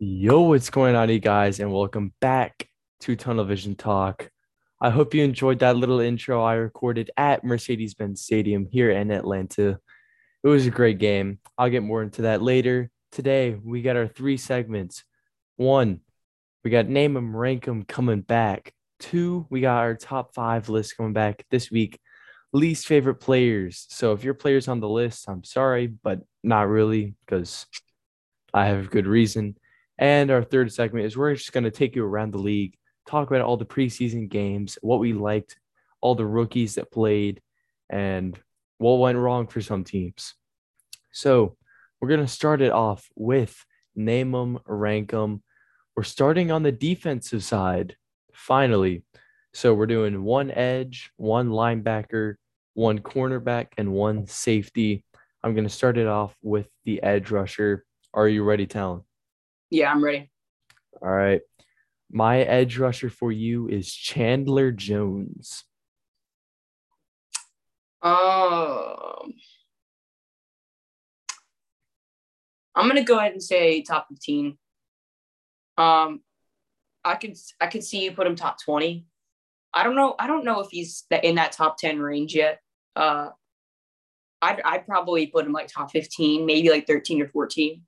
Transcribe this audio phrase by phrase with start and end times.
[0.00, 2.68] Yo, what's going on, you guys, and welcome back
[3.00, 4.30] to Tunnel Vision Talk.
[4.80, 9.10] I hope you enjoyed that little intro I recorded at Mercedes Benz Stadium here in
[9.10, 9.80] Atlanta.
[10.44, 11.40] It was a great game.
[11.58, 12.92] I'll get more into that later.
[13.10, 15.02] Today, we got our three segments.
[15.56, 15.98] One,
[16.62, 18.72] we got Name 'em, Rank 'em coming back.
[19.00, 21.98] Two, we got our top five list coming back this week.
[22.52, 23.84] Least favorite players.
[23.88, 27.66] So if your player's on the list, I'm sorry, but not really because
[28.54, 29.56] I have good reason.
[29.98, 33.28] And our third segment is we're just going to take you around the league, talk
[33.28, 35.58] about all the preseason games, what we liked,
[36.00, 37.40] all the rookies that played,
[37.90, 38.38] and
[38.78, 40.34] what went wrong for some teams.
[41.12, 41.56] So
[42.00, 43.64] we're going to start it off with
[43.96, 45.42] name them, rank them.
[45.96, 47.96] We're starting on the defensive side,
[48.32, 49.02] finally.
[49.52, 52.36] So we're doing one edge, one linebacker,
[52.74, 55.04] one cornerback, and one safety.
[55.42, 57.84] I'm going to start it off with the edge rusher.
[58.14, 59.02] Are you ready, Talon?
[59.70, 60.30] Yeah, I'm ready.
[61.02, 61.40] All right.
[62.10, 65.64] My edge rusher for you is Chandler Jones.
[68.00, 69.34] Um,
[72.74, 74.56] I'm gonna go ahead and say top 15.
[75.76, 76.20] Um,
[77.04, 79.04] I could I could see you put him top 20.
[79.74, 80.14] I don't know.
[80.18, 82.60] I don't know if he's in that top 10 range yet.
[82.96, 83.30] Uh,
[84.40, 87.82] I'd I'd probably put him like top 15, maybe like 13 or 14,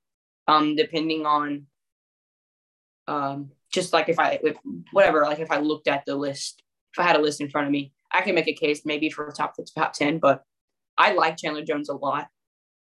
[0.49, 1.67] um, depending on
[3.11, 4.57] um, just like if I, if,
[4.93, 7.67] whatever, like if I looked at the list, if I had a list in front
[7.67, 10.19] of me, I can make a case maybe for top top ten.
[10.19, 10.43] But
[10.97, 12.29] I like Chandler Jones a lot.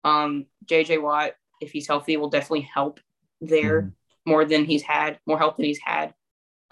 [0.04, 3.00] Um, JJ Watt, if he's healthy, will definitely help
[3.42, 4.32] there mm-hmm.
[4.32, 6.14] more than he's had, more help than he's had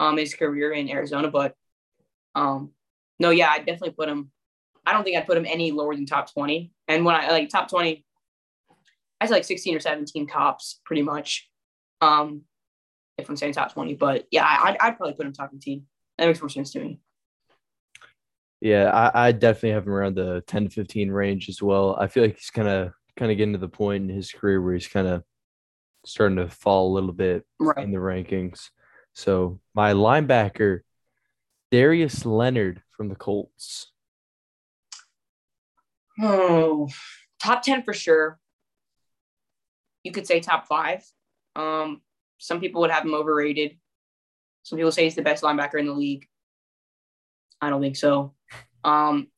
[0.00, 1.30] um his career in Arizona.
[1.30, 1.54] But
[2.34, 2.72] um,
[3.18, 4.30] no, yeah, I definitely put him.
[4.86, 6.72] I don't think I'd put him any lower than top twenty.
[6.88, 8.04] And when I like top twenty,
[9.20, 11.48] I say like sixteen or seventeen tops, pretty much.
[12.00, 12.42] Um,
[13.18, 13.94] if I'm saying top 20.
[13.94, 15.84] But yeah, I'd, I'd probably put him top 15.
[16.18, 17.00] That makes more sense to me.
[18.60, 21.96] Yeah, I, I definitely have him around the 10 to 15 range as well.
[21.98, 24.62] I feel like he's kind of kind of getting to the point in his career
[24.62, 25.24] where he's kind of
[26.04, 27.78] starting to fall a little bit right.
[27.78, 28.70] in the rankings.
[29.14, 30.80] So my linebacker,
[31.70, 33.90] Darius Leonard from the Colts.
[36.20, 36.88] Oh,
[37.42, 38.38] top 10 for sure.
[40.04, 41.04] You could say top five.
[41.56, 42.00] Um,
[42.42, 43.78] some people would have him overrated.
[44.64, 46.26] Some people say he's the best linebacker in the league.
[47.60, 48.34] I don't think so.
[48.82, 49.28] Um,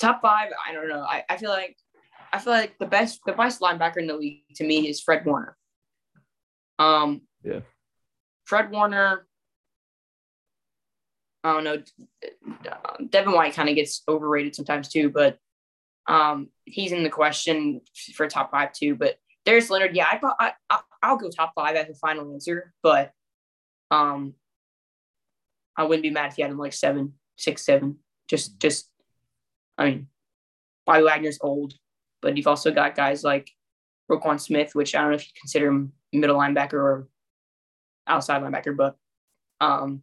[0.00, 1.02] top five, I don't know.
[1.02, 1.76] I, I feel like
[2.32, 5.24] I feel like the best the best linebacker in the league to me is Fred
[5.24, 5.56] Warner.
[6.80, 7.60] Um, yeah.
[8.44, 9.24] Fred Warner.
[11.44, 11.82] I don't know.
[13.08, 15.38] Devin White kind of gets overrated sometimes too, but
[16.08, 17.82] um, he's in the question
[18.14, 18.96] for top five too.
[18.96, 20.52] But Darius Leonard, yeah, I, thought I,
[21.02, 23.12] I'll go top five as a final answer, but
[23.90, 24.34] um,
[25.76, 27.98] I wouldn't be mad if he had him like seven, six, seven.
[28.28, 28.90] Just, just,
[29.78, 30.08] I mean,
[30.84, 31.74] Bobby Wagner's old,
[32.22, 33.50] but you've also got guys like
[34.10, 37.08] Roquan Smith, which I don't know if you consider him middle linebacker or
[38.06, 38.96] outside linebacker, but
[39.60, 40.02] um,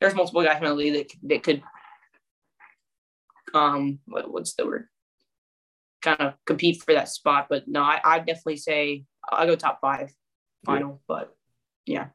[0.00, 1.62] there's multiple guys in the league that that could
[3.54, 4.88] um, what, what's the word?
[6.02, 9.80] Kind of compete for that spot, but no, I I definitely say I'll go top
[9.80, 10.12] five
[10.64, 10.96] final, yeah.
[11.06, 11.36] but
[11.86, 12.06] yeah.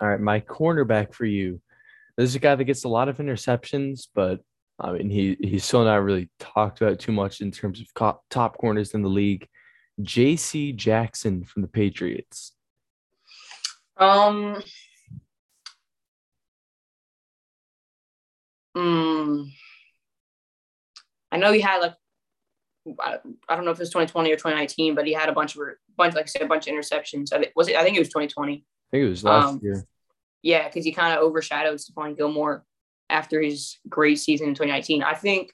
[0.00, 1.60] All right, my cornerback for you.
[2.16, 4.40] This is a guy that gets a lot of interceptions, but
[4.78, 8.58] I mean he he's still not really talked about too much in terms of top
[8.58, 9.46] corners in the league.
[10.02, 10.72] J.C.
[10.72, 12.52] Jackson from the Patriots.
[13.96, 14.62] Um.
[18.76, 19.50] Mm,
[21.32, 21.94] I know he had like
[23.00, 23.18] I,
[23.48, 25.62] I don't know if it was 2020 or 2019, but he had a bunch of
[25.96, 27.32] bunch like I said, a bunch of interceptions.
[27.32, 27.76] I think, was it?
[27.76, 28.52] I think it was 2020.
[28.52, 28.56] I
[28.90, 29.84] think it was last um, year.
[30.42, 32.64] Yeah, because he kind of overshadowed Stephon Gilmore
[33.10, 35.02] after his great season in 2019.
[35.02, 35.52] I think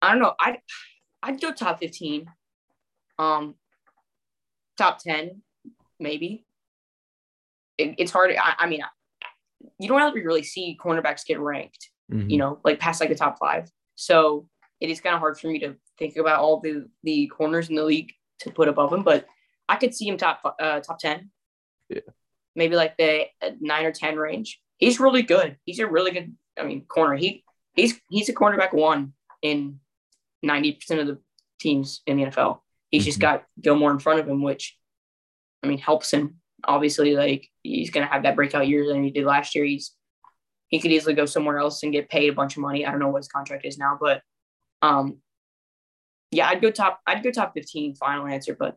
[0.00, 0.34] I don't know.
[0.38, 0.58] I'd
[1.22, 2.26] I'd go top 15.
[3.18, 3.54] Um,
[4.76, 5.42] top 10,
[6.00, 6.44] maybe.
[7.78, 8.32] It, it's hard.
[8.32, 8.82] I, I mean,
[9.78, 11.90] you don't ever really see cornerbacks get ranked.
[12.12, 12.30] Mm-hmm.
[12.30, 13.70] You know, like past like the top five.
[13.94, 14.48] So
[14.82, 17.76] it is kind of hard for me to think about all the the corners in
[17.76, 19.26] the league to put above him, but
[19.68, 21.30] I could see him top uh, top ten.
[21.88, 22.00] Yeah,
[22.56, 24.60] maybe like the uh, nine or ten range.
[24.78, 25.56] He's really good.
[25.64, 26.34] He's a really good.
[26.58, 27.14] I mean, corner.
[27.14, 27.44] He
[27.74, 29.78] he's he's a cornerback one in
[30.42, 31.18] ninety percent of the
[31.60, 32.58] teams in the NFL.
[32.90, 33.06] He's mm-hmm.
[33.06, 34.76] just got Gilmore in front of him, which
[35.62, 36.40] I mean helps him.
[36.64, 39.64] Obviously, like he's gonna have that breakout year than he did last year.
[39.64, 39.92] He's
[40.66, 42.84] he could easily go somewhere else and get paid a bunch of money.
[42.84, 44.22] I don't know what his contract is now, but
[44.82, 45.18] um,
[46.30, 47.00] yeah, I'd go top.
[47.06, 47.94] I'd go top fifteen.
[47.94, 48.76] Final answer, but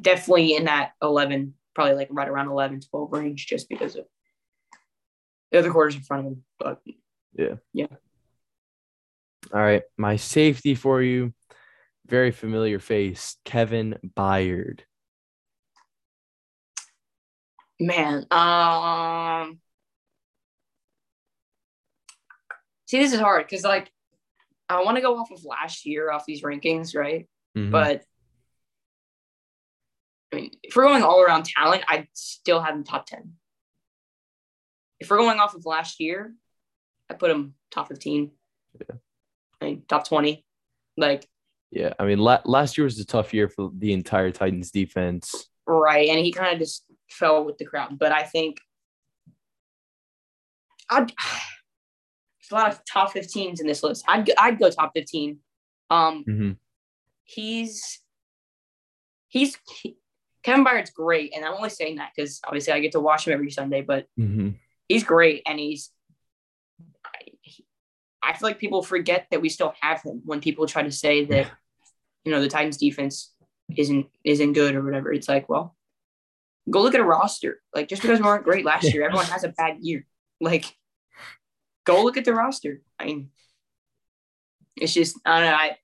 [0.00, 4.04] definitely in that 11, probably like right around 11, 12 range, just because of
[5.52, 6.44] the other quarters in front of him.
[6.58, 6.80] But
[7.34, 7.54] Yeah.
[7.72, 7.86] Yeah.
[9.52, 9.82] All right.
[9.96, 11.32] My safety for you,
[12.06, 14.80] very familiar face, Kevin Byard.
[17.78, 19.60] man, um,
[22.86, 23.90] see, this is hard because like
[24.68, 27.28] I want to go off of last year off these rankings, right?
[27.56, 27.70] Mhm.
[27.70, 28.04] But
[30.32, 33.34] I mean, if we're going all around talent, I'd still have him top 10.
[34.98, 36.34] If we're going off of last year,
[37.08, 38.32] I put him top 15.
[38.80, 38.96] Yeah.
[39.60, 40.44] I mean, top 20.
[40.96, 41.28] Like,
[41.70, 45.48] yeah, I mean, la- last year was a tough year for the entire Titans defense.
[45.66, 46.08] right.
[46.08, 47.98] And he kind of just fell with the crowd.
[47.98, 48.58] But I think
[50.90, 51.12] I'd,
[52.48, 54.04] there's a lot of top 15s in this list.
[54.08, 55.38] I'd, I'd go top 15.
[55.90, 56.52] Um, hmm
[57.24, 58.00] he's
[59.28, 59.96] he's he,
[60.42, 63.32] Kevin Byard's great, and I'm only saying that because obviously I get to watch him
[63.32, 64.50] every Sunday, but hmm
[64.88, 65.90] he's great, and he's.
[67.04, 67.64] I, he-
[68.22, 71.24] I feel like people forget that we still have him when people try to say
[71.26, 71.48] that,
[72.24, 73.32] you know, the Titans defense
[73.76, 75.12] isn't isn't good or whatever.
[75.12, 75.76] It's like, well,
[76.68, 77.60] go look at a roster.
[77.74, 80.06] Like just because we weren't great last year, everyone has a bad year.
[80.40, 80.64] Like,
[81.86, 82.82] go look at the roster.
[82.98, 83.30] I mean,
[84.76, 85.56] it's just I don't know.
[85.56, 85.76] I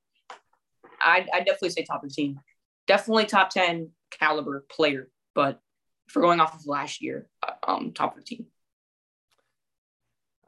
[1.00, 2.38] I I definitely say top fifteen,
[2.86, 5.08] definitely top ten caliber player.
[5.34, 5.60] But
[6.08, 8.46] for going off of last year, uh, um, top fifteen.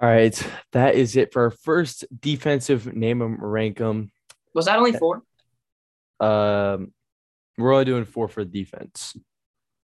[0.01, 0.47] All right.
[0.73, 4.11] That is it for our first defensive name 'em rank 'em.
[4.53, 5.23] Was that only four?
[6.21, 6.93] Um,
[7.57, 9.17] we're only doing four for defense.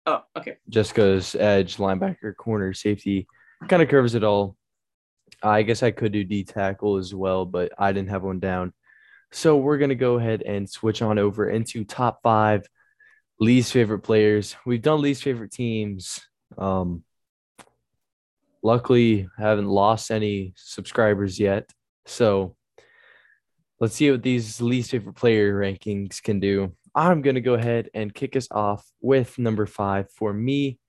[0.06, 0.56] Oh, okay.
[0.69, 3.28] just because edge, linebacker, corner, safety
[3.68, 4.56] kind of covers it all.
[5.44, 8.74] I guess I could do D tackle as well, but I didn't have one down.
[9.31, 12.66] So we're going to go ahead and switch on over into top five
[13.39, 14.56] least favorite players.
[14.66, 16.22] We've done least favorite teams.
[16.57, 17.04] Um,
[18.63, 21.69] luckily, haven't lost any subscribers yet.
[22.06, 22.56] So
[23.80, 26.74] let's see what these least favorite player rankings can do.
[26.95, 30.80] I'm going to go ahead and kick us off with number five for me,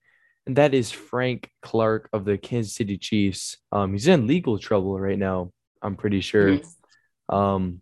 [0.49, 3.57] and that is Frank Clark of the Kansas City Chiefs.
[3.71, 6.57] Um, he's in legal trouble right now, I'm pretty sure.
[7.29, 7.81] Um,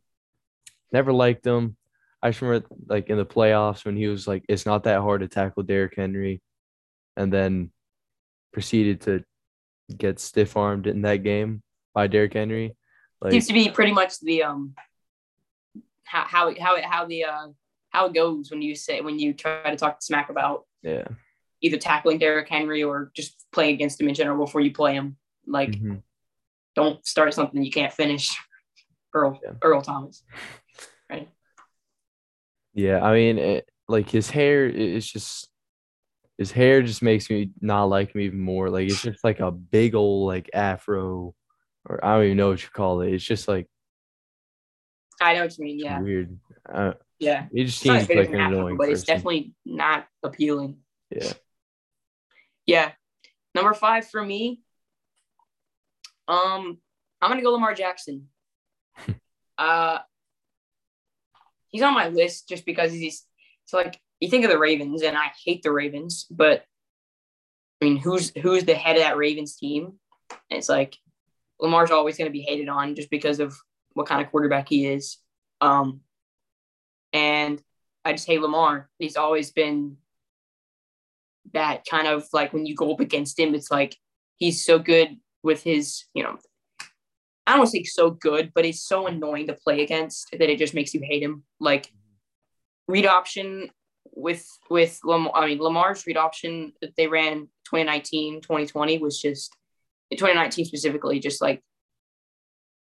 [0.92, 1.78] never liked him.
[2.22, 5.22] I just remember like in the playoffs when he was like, it's not that hard
[5.22, 6.42] to tackle Derrick Henry,
[7.16, 7.72] and then
[8.52, 9.24] proceeded to
[9.96, 11.64] get stiff armed in that game
[11.94, 12.76] by Derrick Henry.
[13.22, 14.76] Like, Seems to be pretty much the um
[16.04, 17.48] how how it- how it, how the uh
[17.92, 21.08] how it goes when you say when you try to talk smack about yeah.
[21.62, 25.18] Either tackling Derrick Henry or just playing against him in general before you play him.
[25.46, 26.04] Like, Mhm.
[26.76, 28.36] don't start something you can't finish.
[29.14, 29.54] Earl Yeah.
[29.62, 30.24] Earl Thomas.
[31.10, 31.30] Right.
[32.74, 35.50] Yeah, I mean, it, like his hair is just
[36.38, 38.70] his hair just makes me not like him even more.
[38.70, 41.34] Like it's just like a big old like afro,
[41.86, 43.14] or I don't even know what you call it.
[43.14, 43.68] It's just like
[45.20, 45.80] I know what you mean.
[45.80, 46.38] Yeah, weird.
[46.70, 47.48] Uh, yeah.
[47.52, 50.78] he just seems like an Afro, annoying but it's definitely not appealing.
[51.10, 51.34] yeah.
[52.68, 52.92] Yeah.
[53.56, 54.62] Number five for me.
[56.28, 56.78] Um,
[57.22, 58.28] I'm gonna go Lamar Jackson.
[59.58, 60.00] uh
[61.70, 63.26] he's on my list just because he's
[63.64, 66.64] it's like you think of the Ravens and I hate the Ravens, but
[67.82, 69.94] I mean who's who's the head of that Ravens team?
[70.50, 70.96] And it's like
[71.60, 73.56] Lamar's always gonna be hated on just because of
[73.94, 75.18] what kind of quarterback he is.
[75.62, 76.02] Um
[77.14, 77.62] and
[78.06, 78.90] I just hate Lamar.
[79.00, 79.98] He's always been
[81.54, 83.96] that kind of like when you go up against him, it's like
[84.38, 86.38] he's so good with his, you know,
[87.46, 90.50] I don't want to say so good, but he's so annoying to play against that
[90.50, 91.44] it just makes you hate him.
[91.60, 91.92] Like
[92.88, 93.70] read option
[94.14, 99.56] with with Lamar, I mean Lamar's read option that they ran 2019, 2020 was just
[100.12, 101.62] 2019 specifically, just like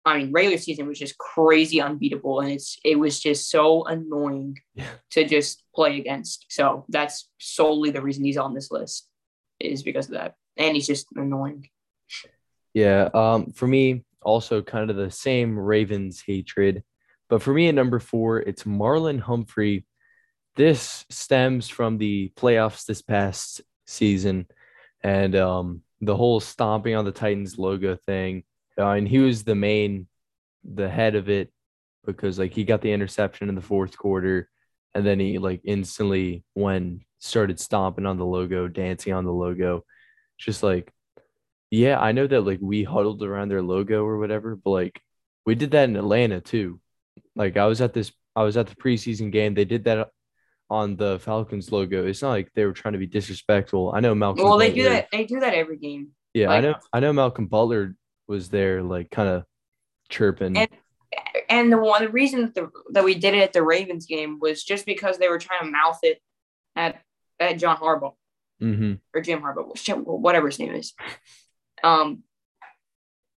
[0.06, 4.58] I mean, regular season was just crazy unbeatable, and it's it was just so annoying
[4.74, 4.90] Yeah.
[5.12, 6.46] to just play against.
[6.50, 9.08] So that's solely the reason he's on this list
[9.60, 11.68] is because of that, and he's just annoying.
[12.74, 13.08] Yeah.
[13.14, 16.82] Um, for me, also kind of the same Ravens hatred.
[17.30, 19.86] But for me at number four, it's Marlon Humphrey.
[20.56, 24.46] This stems from the playoffs this past season
[25.02, 28.44] and um, the whole stomping on the Titans logo thing.
[28.78, 30.08] Uh, and he was the main,
[30.64, 31.52] the head of it
[32.04, 34.48] because like he got the interception in the fourth quarter
[34.94, 39.84] and then he like instantly when started stomping on the logo, dancing on the logo.
[40.38, 40.92] Just like
[41.70, 45.00] yeah, I know that like we huddled around their logo or whatever, but like
[45.44, 46.80] we did that in Atlanta too.
[47.34, 49.54] Like I was at this I was at the preseason game.
[49.54, 50.08] They did that
[50.70, 52.06] on the Falcons logo.
[52.06, 53.92] It's not like they were trying to be disrespectful.
[53.94, 54.44] I know Malcolm.
[54.44, 55.08] Well, they do that.
[55.10, 56.10] They do that every game.
[56.32, 56.74] Yeah, I know.
[56.92, 57.94] I know Malcolm Butler
[58.26, 59.44] was there, like kind of
[60.08, 60.56] chirping.
[60.56, 60.70] And-
[61.48, 64.38] And the one the reason that, the, that we did it at the Ravens game
[64.40, 66.20] was just because they were trying to mouth it
[66.74, 67.02] at
[67.38, 68.14] at John Harbaugh
[68.58, 69.76] hmm or Jim Harbaugh,
[70.06, 70.92] whatever his name is.
[71.84, 72.22] Um,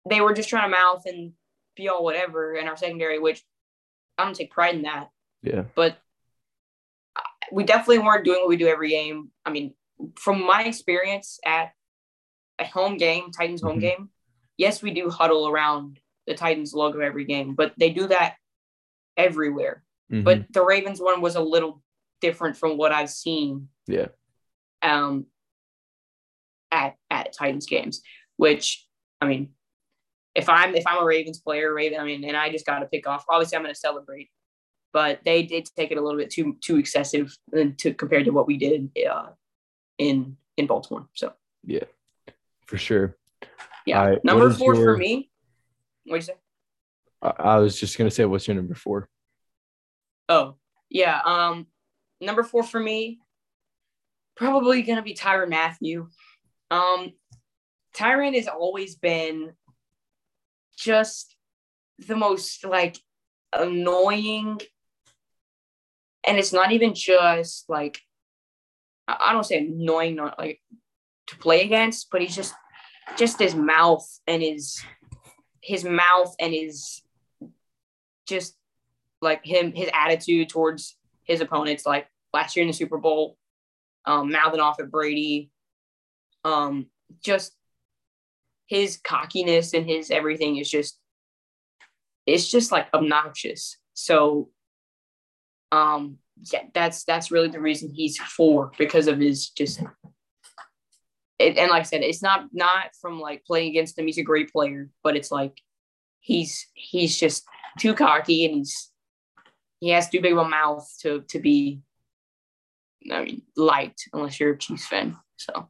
[0.10, 1.34] they were just trying to mouth and
[1.76, 3.44] be all whatever in our secondary, which
[4.18, 5.10] I'm gonna take pride in that.
[5.42, 5.64] Yeah.
[5.76, 5.98] But
[7.52, 9.32] we definitely weren't doing what we do every game.
[9.46, 9.74] I mean,
[10.16, 11.72] from my experience at
[12.60, 13.82] a home game, Titans home Mhm.
[13.82, 14.10] game,
[14.58, 18.36] yes, we do huddle around the Titans logo every game, but they do that
[19.18, 19.84] everywhere.
[20.12, 20.24] Mhm.
[20.24, 21.82] But the Ravens one was a little
[22.22, 24.08] different from what I've seen yeah,
[24.82, 25.28] um,
[26.72, 28.02] at at Titans games.
[28.38, 28.86] Which
[29.22, 29.54] I mean,
[30.36, 32.86] if I'm if I'm a Ravens player, Raven, I mean, and I just got to
[32.88, 33.26] pick off.
[33.30, 34.30] Obviously, I'm going to celebrate,
[34.92, 38.48] but they did take it a little bit too too excessive to compared to what
[38.48, 39.30] we did uh,
[39.98, 41.08] in in Baltimore.
[41.14, 41.34] So
[41.66, 41.86] yeah,
[42.66, 43.18] for sure.
[43.86, 45.30] Yeah, right, number four your- for me.
[46.06, 46.40] What'd you say?
[47.22, 49.10] I, I was just gonna say, what's your number four?
[50.28, 50.56] Oh,
[50.90, 51.22] yeah.
[51.24, 51.68] Um,
[52.20, 53.20] number four for me,
[54.36, 56.10] probably gonna be Tyrann Mathieu.
[56.72, 57.14] Um,
[57.96, 59.54] Tyrann has always been
[60.78, 61.36] just
[62.00, 62.98] the most like
[63.54, 64.60] annoying,
[66.28, 68.00] and it's not even just like
[69.08, 70.60] I don't say annoying, not like
[71.28, 72.54] to play against, but he's just
[73.18, 74.84] just his mouth and his
[75.62, 77.02] his mouth and his
[78.28, 78.56] just
[79.22, 83.38] like him his attitude towards his opponents like last year in the super bowl
[84.06, 85.50] um mouthing off at brady
[86.44, 86.88] um
[87.24, 87.54] just
[88.68, 91.00] his cockiness and his everything is just
[92.26, 93.78] it's just like obnoxious.
[93.94, 94.50] So
[95.72, 96.18] um
[96.52, 99.82] yeah that's that's really the reason he's four because of his just
[101.40, 104.24] it, and like i said it's not not from like playing against him he's a
[104.24, 105.60] great player but it's like
[106.20, 107.46] he's he's just
[107.78, 108.92] too cocky and he's
[109.80, 111.82] he has too big of a mouth to to be
[113.12, 115.18] I mean liked unless you're a Chiefs fan.
[115.38, 115.68] So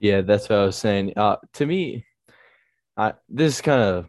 [0.00, 1.12] Yeah, that's what I was saying.
[1.16, 2.04] Uh, to me,
[2.96, 4.06] I this is kind of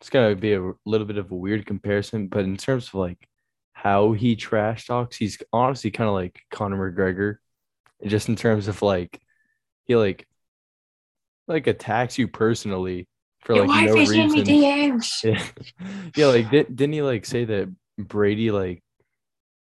[0.00, 3.26] it's gonna be a little bit of a weird comparison, but in terms of like
[3.72, 7.36] how he trash talks, he's honestly kind of like Conor McGregor,
[8.06, 9.20] just in terms of like
[9.86, 10.26] he like
[11.48, 13.06] like attacks you personally
[13.40, 15.02] for your like wife no is in me reason.
[15.24, 15.48] Yeah,
[16.16, 18.82] yeah like did, didn't he like say that Brady like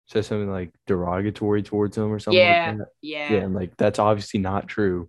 [0.06, 2.40] said something like derogatory towards him or something?
[2.40, 2.88] like Yeah, that?
[3.02, 5.09] yeah, yeah, and like that's obviously not true.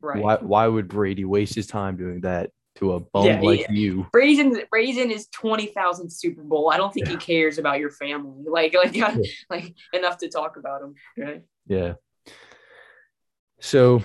[0.00, 0.22] right.
[0.22, 3.72] Why why would Brady waste his time doing that to a bum Yeah, like yeah.
[3.72, 4.06] you?
[4.12, 6.70] Brady's in Brady's in his twenty thousand Super Bowl.
[6.70, 8.44] I don't think he cares about your family.
[8.48, 8.96] Like like
[9.50, 10.94] like enough to talk about him.
[11.16, 11.42] Right?
[11.66, 11.94] Yeah.
[13.60, 14.02] So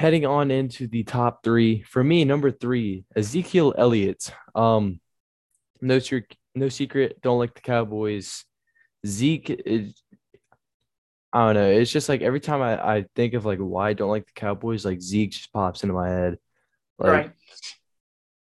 [0.00, 4.32] heading on into the top three, for me, number three, Ezekiel Elliott.
[4.54, 4.98] Um,
[5.82, 8.46] no secret, no secret, don't like the Cowboys.
[9.06, 10.02] Zeke is
[11.34, 11.70] I don't know.
[11.70, 14.32] It's just like every time I, I think of like why I don't like the
[14.40, 16.38] Cowboys, like Zeke just pops into my head.
[16.98, 17.30] Like right.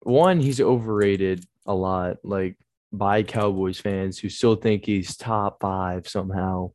[0.01, 2.57] one, he's overrated a lot, like
[2.91, 6.72] by Cowboys fans who still think he's top five somehow,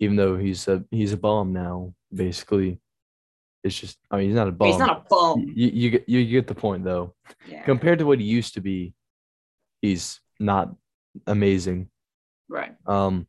[0.00, 1.94] even though he's a he's a bum now.
[2.14, 2.78] Basically,
[3.64, 4.68] it's just I mean he's not a bum.
[4.68, 5.40] He's not a bum.
[5.54, 7.14] you, you get you get the point though.
[7.46, 7.62] Yeah.
[7.62, 8.94] Compared to what he used to be,
[9.80, 10.74] he's not
[11.26, 11.88] amazing.
[12.48, 12.74] right.
[12.86, 13.26] Um,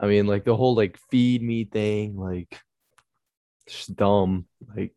[0.00, 2.60] I mean like the whole like feed me thing, like
[3.66, 4.46] it's just dumb.
[4.76, 4.92] Like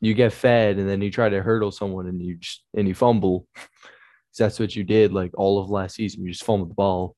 [0.00, 2.94] you get fed and then you try to hurdle someone and you just and you
[2.94, 3.46] fumble.
[4.38, 6.22] that's what you did like all of last season.
[6.22, 7.16] You just fumbled the ball.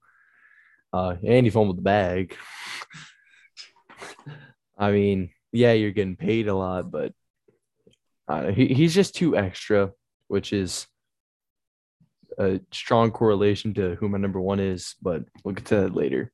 [0.93, 2.37] Uh, and you fumbled the bag.
[4.79, 7.13] I mean, yeah, you're getting paid a lot, but
[8.29, 9.93] uh, he, he's just too extra,
[10.29, 10.87] which is
[12.39, 16.33] a strong correlation to who my number one is, but we'll get to that later.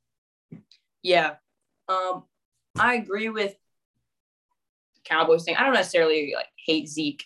[1.03, 1.35] Yeah.
[1.89, 2.25] Um,
[2.79, 3.55] I agree with
[5.05, 5.57] Cowboys thing.
[5.57, 7.25] I don't necessarily like hate Zeke.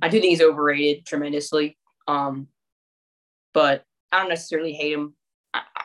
[0.00, 1.76] I do think he's overrated tremendously.
[2.08, 2.48] Um,
[3.52, 5.14] but I don't necessarily hate him.
[5.52, 5.84] I, I,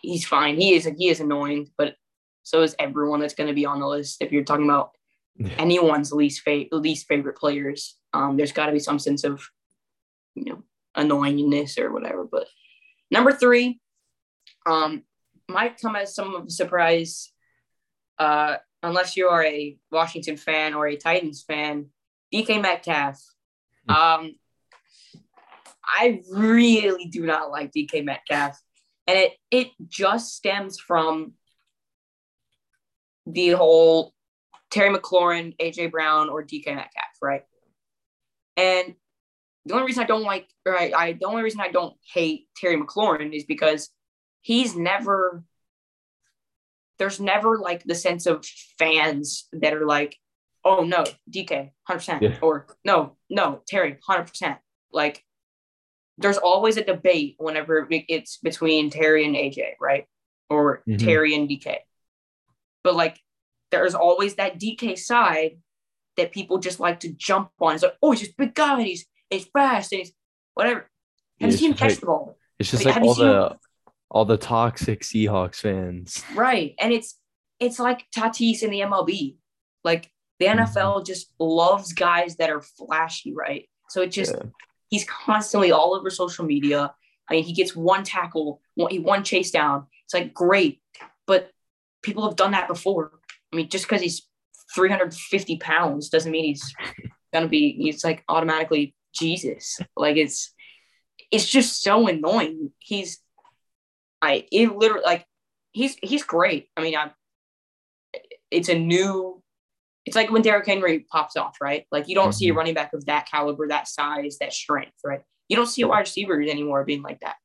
[0.00, 0.56] he's fine.
[0.56, 1.96] He is he is annoying, but
[2.42, 4.20] so is everyone that's going to be on the list.
[4.20, 4.92] If you're talking about
[5.36, 5.54] Yeah.
[5.58, 9.42] anyone's least fa- least favorite players, um, there's got to be some sense of
[10.34, 10.62] you know
[10.96, 12.24] annoyingness or whatever.
[12.24, 12.48] But
[13.10, 13.80] number three,
[14.66, 15.04] um,
[15.48, 17.32] might come as some of a surprise,
[18.18, 21.90] uh, unless you are a Washington fan or a Titans fan.
[22.32, 23.18] DK Metcalf.
[23.88, 24.36] Um,
[25.84, 28.58] I really do not like DK Metcalf,
[29.06, 31.34] and it it just stems from
[33.26, 34.12] the whole
[34.70, 37.42] Terry McLaurin, AJ Brown, or DK Metcalf, right?
[38.56, 38.94] And
[39.64, 42.46] the only reason I don't like, or I, I the only reason I don't hate
[42.56, 43.90] Terry McLaurin is because
[44.40, 45.44] he's never
[46.98, 48.44] there's never like the sense of
[48.78, 50.16] fans that are like,
[50.64, 52.38] oh no, DK, 100%, yeah.
[52.40, 54.58] or no, no, Terry, 100%.
[54.92, 55.24] Like,
[56.18, 60.06] there's always a debate whenever it's between Terry and AJ, right?
[60.48, 61.04] Or mm-hmm.
[61.04, 61.78] Terry and DK.
[62.84, 63.18] But like,
[63.70, 65.58] there's always that DK side
[66.16, 67.74] that people just like to jump on.
[67.74, 70.12] It's like, oh, he's just big guy, and he's he's fast, and he's
[70.54, 70.90] whatever.
[71.40, 72.36] Have you seen him catch the ball?
[72.58, 73.56] It's just like, like all the
[74.12, 76.22] all the toxic Seahawks fans.
[76.34, 76.74] Right.
[76.78, 77.18] And it's
[77.58, 79.36] it's like Tatis in the MLB.
[79.82, 81.04] Like the NFL mm-hmm.
[81.04, 83.68] just loves guys that are flashy, right?
[83.88, 84.50] So it just yeah.
[84.90, 86.94] he's constantly all over social media.
[87.28, 89.86] I mean, he gets one tackle, one, one chase down.
[90.04, 90.82] It's like great,
[92.02, 93.12] people have done that before.
[93.52, 94.26] I mean, just because he's
[94.74, 96.74] 350 pounds doesn't mean he's
[97.32, 97.72] gonna be.
[97.72, 99.78] He's like automatically Jesus.
[99.96, 100.52] Like it's
[101.30, 102.72] it's just so annoying.
[102.78, 103.18] He's
[104.20, 105.26] I it literally like
[105.72, 106.68] he's he's great.
[106.76, 107.10] I mean, I
[108.50, 109.42] it's a new
[110.04, 111.86] it's like when Derrick Henry pops off, right?
[111.92, 112.32] Like you don't mm-hmm.
[112.32, 112.58] see a mm-hmm.
[112.58, 115.20] running back of that caliber, that size, that strength, right?
[115.48, 117.36] You don't see a wide receivers anymore being like that.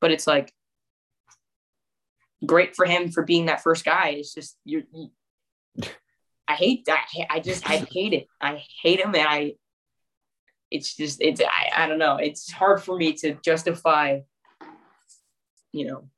[0.00, 0.52] But it's like
[2.44, 4.16] great for him for being that first guy.
[4.18, 4.82] It's just you're.
[4.92, 5.10] You,
[6.48, 7.06] I hate that.
[7.30, 8.26] I just I hate it.
[8.40, 9.54] I hate him, and I.
[10.70, 12.16] It's just it's I, I don't know.
[12.16, 14.20] It's hard for me to justify
[15.72, 16.08] you know,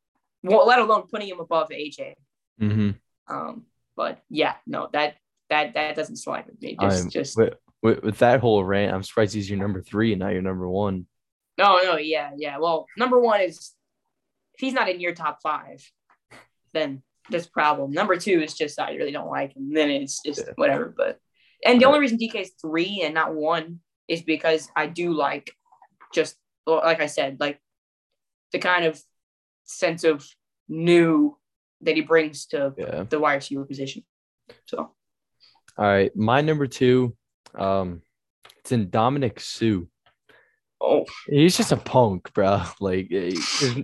[0.42, 2.14] well, let alone putting him above AJ.
[2.60, 2.90] Mm-hmm.
[3.34, 3.64] Um,
[3.96, 5.14] but yeah, no, that
[5.48, 6.76] that that doesn't slide with me.
[6.80, 10.20] Just, just with, with, with, that whole rant, I'm surprised he's your number three and
[10.20, 11.06] not your number one.
[11.56, 12.58] No, no, yeah, yeah.
[12.58, 13.72] Well, number one is
[14.54, 15.88] if he's not in your top five,
[16.74, 17.02] then
[17.32, 17.90] a problem.
[17.92, 19.72] Number two is just I really don't like him.
[19.72, 20.52] Then it's just yeah.
[20.56, 20.92] whatever.
[20.94, 21.18] But
[21.64, 25.50] and the only reason DK is three and not one is because I do like
[26.12, 27.60] just like I said, like
[28.52, 29.00] the kind of
[29.64, 30.26] sense of
[30.68, 31.36] new
[31.82, 33.04] that he brings to yeah.
[33.04, 34.04] the wide receiver position.
[34.66, 37.16] So, all right, my number two,
[37.54, 38.02] um,
[38.58, 39.86] it's Ndamukong Suh.
[40.80, 42.62] Oh, he's just a punk, bro.
[42.80, 43.76] Like, eh, there's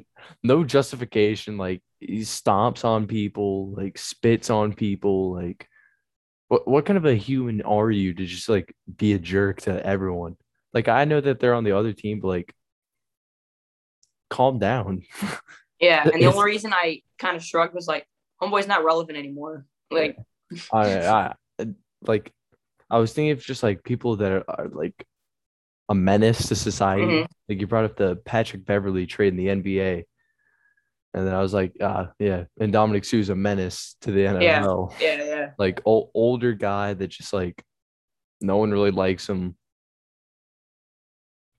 [0.43, 1.57] no justification.
[1.57, 5.35] Like, he stomps on people, like spits on people.
[5.35, 5.69] Like,
[6.49, 9.85] what what kind of a human are you to just like be a jerk to
[9.85, 10.37] everyone?
[10.73, 12.55] Like, I know that they're on the other team, but like,
[14.29, 15.03] calm down.
[15.81, 18.07] Yeah, and the only reason I kind of shrugged was like,
[18.41, 19.65] homeboy's not relevant anymore.
[19.91, 20.17] Like,
[20.73, 21.35] I, I
[22.03, 22.33] like,
[22.91, 25.07] I was thinking of just like people that are, are like
[25.89, 27.05] a menace to society.
[27.05, 27.27] Mm-hmm.
[27.49, 30.05] Like you brought up the Patrick Beverley trade in the NBA,
[31.13, 34.95] and then I was like, uh, yeah, and Ndamukong Suh's a menace to the NFL.
[35.01, 35.51] Yeah, yeah, yeah.
[35.59, 37.63] Like old, older guy that just like
[38.41, 39.57] no one really likes him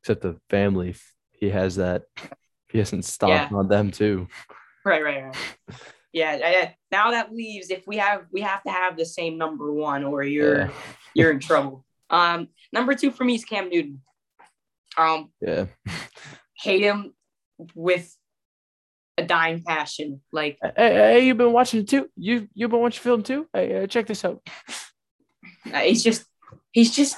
[0.01, 0.95] except the family.
[1.31, 2.03] He has that
[2.69, 3.57] he hasn't stopped yeah.
[3.57, 4.27] on them too.
[4.85, 5.35] Right, right, right.
[6.13, 6.71] yeah, yeah.
[6.91, 10.23] Now that leaves if we have we have to have the same number one, or
[10.23, 10.69] you're yeah.
[11.13, 11.85] you're in trouble.
[12.09, 14.01] Um, number two for me is Cam Newton.
[14.97, 15.65] Um, yeah,
[16.55, 17.13] hate him
[17.75, 18.15] with
[19.17, 20.21] a dying passion.
[20.31, 22.09] Like, hey, hey, you've been watching it too.
[22.15, 23.47] You you've been watching film too.
[23.53, 24.41] Hey, uh, check this out.
[25.83, 26.25] He's just
[26.71, 27.17] he's just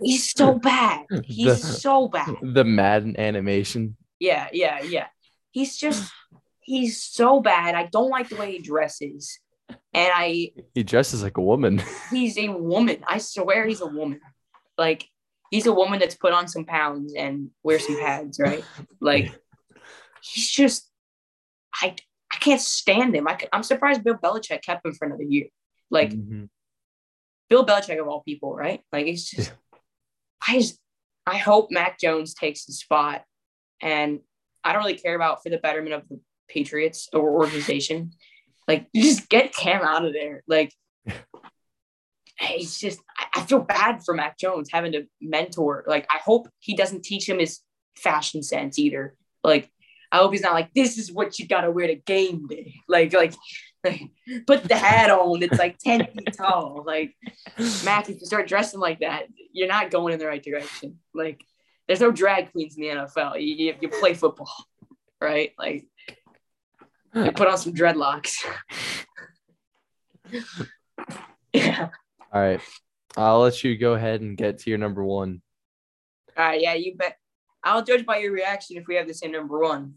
[0.00, 1.06] he's so bad.
[1.24, 2.36] He's the, so bad.
[2.42, 3.96] The Madden animation.
[4.18, 5.06] Yeah, yeah, yeah.
[5.50, 6.12] He's just
[6.60, 7.74] he's so bad.
[7.74, 9.38] I don't like the way he dresses.
[9.92, 11.82] And I He dresses like a woman.
[12.10, 13.04] he's a woman.
[13.06, 14.20] I swear he's a woman.
[14.76, 15.06] Like
[15.50, 18.64] he's a woman that's put on some pounds and wears some pads, right?
[19.00, 19.32] Like
[20.24, 20.90] he's just
[21.82, 21.94] I
[22.32, 23.28] I can't stand him.
[23.28, 25.46] I, I'm surprised Bill Belichick kept him for another year.
[25.90, 26.44] Like mm-hmm.
[27.48, 28.80] Bill Belichick of all people, right?
[28.92, 29.78] Like it's just yeah.
[30.48, 30.78] I just
[31.26, 33.22] I hope Mac Jones takes the spot
[33.80, 34.20] and
[34.64, 38.12] I don't really care about for the betterment of the Patriots or organization.
[38.66, 40.42] Like, you just get Cam out of there.
[40.46, 40.72] Like,
[42.40, 45.84] it's just I, I feel bad for Mac Jones having to mentor.
[45.86, 47.60] Like, I hope he doesn't teach him his
[47.96, 49.14] fashion sense either.
[49.42, 49.70] Like,
[50.14, 52.76] I hope he's not like, this is what you gotta wear to game day.
[52.86, 53.34] Like, like,
[53.82, 54.00] like
[54.46, 55.42] put the hat on.
[55.42, 56.84] It's like 10 feet tall.
[56.86, 57.16] Like,
[57.84, 61.00] Mac, if you start dressing like that, you're not going in the right direction.
[61.14, 61.42] Like,
[61.88, 63.40] there's no drag queens in the NFL.
[63.40, 64.54] You, you, you play football,
[65.20, 65.50] right?
[65.58, 65.84] Like,
[67.12, 68.36] you put on some dreadlocks.
[71.52, 71.88] yeah.
[72.32, 72.60] All right.
[73.16, 75.42] I'll let you go ahead and get to your number one.
[76.36, 76.60] All right.
[76.60, 77.16] Yeah, you bet.
[77.64, 79.94] I'll judge by your reaction if we have the same number one.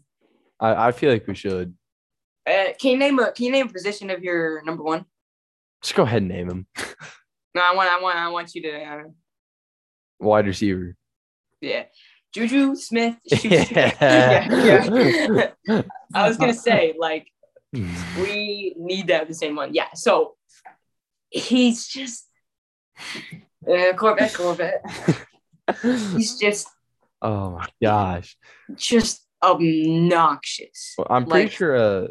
[0.60, 1.74] I, I feel like we should.
[2.46, 5.04] Uh, can you name a Can you name a position of your number one?
[5.82, 6.66] Just go ahead and name him.
[7.54, 8.82] No, I want I want I want you to.
[8.84, 9.02] Uh,
[10.20, 10.94] Wide receiver.
[11.60, 11.84] yeah,
[12.32, 13.16] Juju Smith.
[13.42, 13.66] Yeah.
[14.50, 15.82] yeah, yeah.
[16.14, 17.26] I was gonna say like
[17.72, 19.74] we need to have the same one.
[19.74, 19.88] Yeah.
[19.94, 20.36] So
[21.30, 22.28] he's just
[23.66, 24.84] uh, Corvette, Corvette.
[25.82, 26.68] He's just
[27.22, 28.36] oh my gosh.
[28.76, 30.94] just obnoxious.
[30.98, 31.76] Well, I'm pretty Like- sure.
[31.76, 32.08] Uh,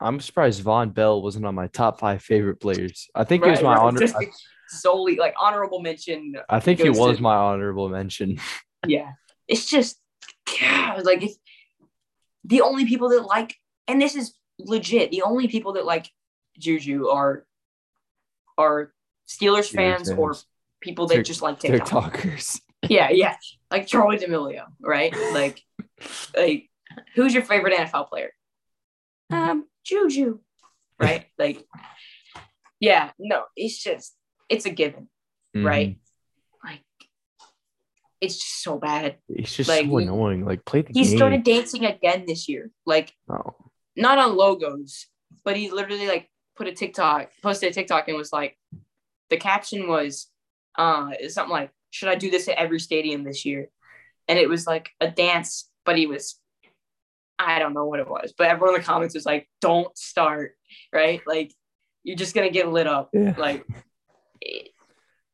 [0.00, 3.08] I'm surprised Vonn Bell wasn't on my top five favorite players.
[3.14, 4.00] I think he was my honor.
[4.00, 4.26] Just I,
[4.68, 6.34] solely like honorable mention.
[6.48, 8.38] I think he was to- my honorable mention.
[8.86, 9.12] Yeah,
[9.48, 9.98] it's just
[10.60, 11.32] God, like if
[12.44, 13.54] the only people that like,
[13.88, 16.10] and this is legit, the only people that like
[16.58, 17.46] Juju are
[18.58, 18.92] are
[19.26, 20.34] Steelers fans or
[20.82, 22.18] people that just like TikTok.
[22.18, 22.60] TikTokers.
[22.90, 23.36] Yeah, yeah,
[23.70, 25.14] like Charlie D'Amelio, right?
[25.32, 25.62] Like,
[26.36, 26.70] like
[27.14, 28.30] who's your favorite NFL player?
[29.30, 30.38] Um, Juju,
[30.98, 31.26] right?
[31.38, 31.64] like,
[32.80, 34.14] yeah, no, it's just
[34.48, 35.08] it's a given,
[35.54, 35.98] right?
[36.62, 36.82] Like,
[38.20, 39.16] it's just so bad.
[39.28, 40.44] It's just Like, so annoying.
[40.44, 41.16] Like play the He game.
[41.16, 43.54] started dancing again this year, like Oh.
[43.96, 45.06] not on logos,
[45.44, 48.56] but he literally like put a TikTok, posted a TikTok, and was like,
[49.30, 50.28] the caption was,
[50.76, 53.68] uh, something like, "Should I do this at every stadium this year?"
[54.28, 56.38] And it was like a dance, but he was,
[57.38, 60.52] I don't know what it was, but everyone in the comments was like, "Don't start,"
[60.92, 61.20] right?
[61.26, 61.52] Like,
[62.02, 63.10] you're just gonna get lit up.
[63.12, 63.34] Yeah.
[63.36, 63.64] Like,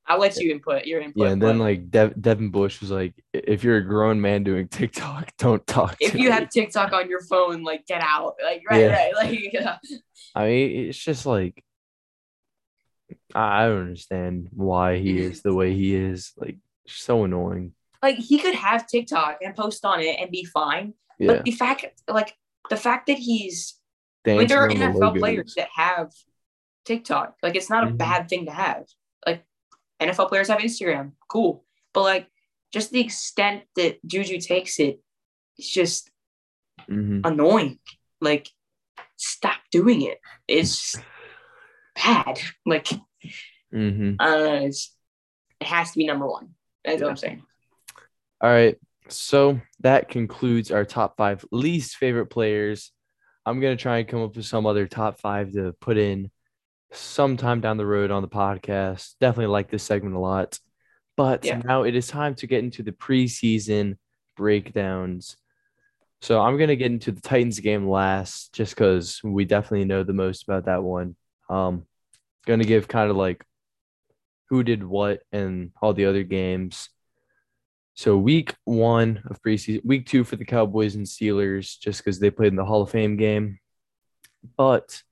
[0.07, 1.23] I'll let you input your input.
[1.23, 4.43] Yeah, and then but like Dev- Devin Bush was like, "If you're a grown man
[4.43, 8.03] doing TikTok, don't talk." if to you me." have TikTok on your phone, like, get
[8.03, 8.35] out.
[8.43, 8.93] Like, right, Yeah.
[8.93, 9.79] right, like.
[10.35, 11.63] I mean, it's just like
[13.35, 16.33] I I don't understand why he is the way he is.
[16.37, 17.75] Like, so annoying.
[18.03, 20.95] Like he could have TikTok and post on it and be fine.
[21.19, 22.35] Yeah, But the fact, like
[22.71, 23.75] the fact that he's,
[24.27, 25.21] I mean, there are NFL logos.
[25.21, 26.13] players that have
[26.85, 27.37] TikTok.
[27.43, 27.99] Like it's not a Mhm.
[27.99, 28.85] bad thing to have.
[29.27, 29.45] Like
[30.01, 31.65] NFL players have Instagram, cool.
[31.93, 32.29] But like
[32.73, 35.01] just the extent that Juju takes it,
[35.59, 36.11] it's just
[36.89, 37.21] Mhm.
[37.25, 37.81] annoying.
[38.21, 38.49] Like
[39.17, 40.19] stop doing it.
[40.49, 40.97] It's
[41.95, 42.41] bad.
[42.65, 42.89] Like
[43.75, 44.17] Mhm.
[44.19, 44.97] uh, it's,
[45.61, 46.55] it has to be number one.
[46.85, 47.43] That's what I'm saying.
[48.41, 48.77] All right.
[49.09, 52.93] So that concludes our top five least favorite players.
[53.45, 56.31] I'm gonna try and come up with some other top five to put in
[56.93, 59.15] sometime down the road on the podcast.
[59.21, 60.59] Definitely like this segment a lot.
[61.17, 61.61] But Yeah.
[61.65, 63.97] now it is time to get into the preseason
[64.37, 65.37] breakdowns.
[66.23, 70.13] So I'm gonna get into the Titans game last, just because we definitely know the
[70.13, 71.17] most about that one.
[71.49, 71.87] Um,
[72.47, 73.45] gonna give kind of like
[74.49, 76.91] who did what and all the other games.
[78.01, 82.31] So week one of preseason, week two for the Cowboys and Steelers, just because they
[82.31, 83.59] played in the Hall of Fame game.
[84.57, 85.03] But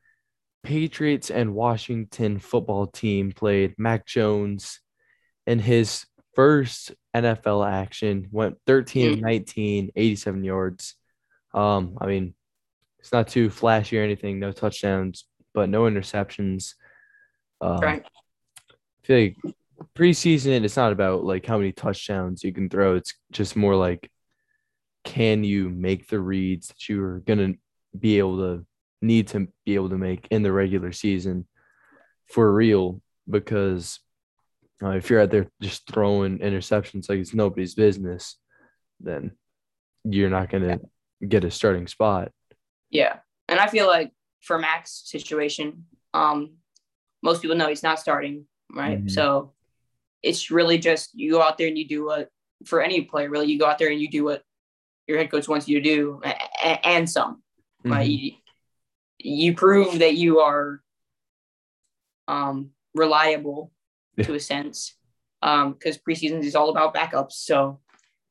[0.62, 3.74] Patriots and Washington football team played.
[3.76, 4.80] Mac Jones
[5.46, 10.94] in his first NFL action went 13 of 19, 87 yards.
[11.52, 12.32] Um, I mean,
[13.00, 16.72] it's not too flashy or anything, no touchdowns, but no interceptions.
[17.60, 18.02] Um, Right.
[18.66, 19.54] I feel like
[19.96, 22.96] preseason, it's not about like how many touchdowns you can throw.
[22.96, 24.10] It's just more like,
[25.04, 27.54] can you make the reads that you are gonna
[27.98, 28.66] be able to
[29.00, 31.46] need to be able to make in the regular season
[32.26, 33.00] for real?
[33.28, 34.00] Because
[34.82, 38.36] uh, if you're out there just throwing interceptions like it's nobody's business,
[39.00, 39.32] then
[40.04, 40.78] you're not gonna
[41.26, 42.32] get a starting spot.
[42.90, 43.18] Yeah.
[43.48, 46.54] And I feel like for Mac's situation, um,
[47.22, 49.04] most people know he's not starting, right?
[49.04, 49.10] Mhm.
[49.10, 49.52] So
[50.22, 52.28] it's really just you go out there and you do what
[52.66, 54.42] for any player, really, you go out there and you do what
[55.06, 56.20] your head coach wants you to do
[56.84, 57.42] and some,
[57.84, 58.08] right?
[58.08, 58.18] Mhm.
[58.20, 58.32] You,
[59.18, 60.82] you prove that you are
[62.26, 63.72] um, reliable
[64.26, 64.96] to a sense
[65.40, 67.32] because preseason is all about backups.
[67.32, 67.80] So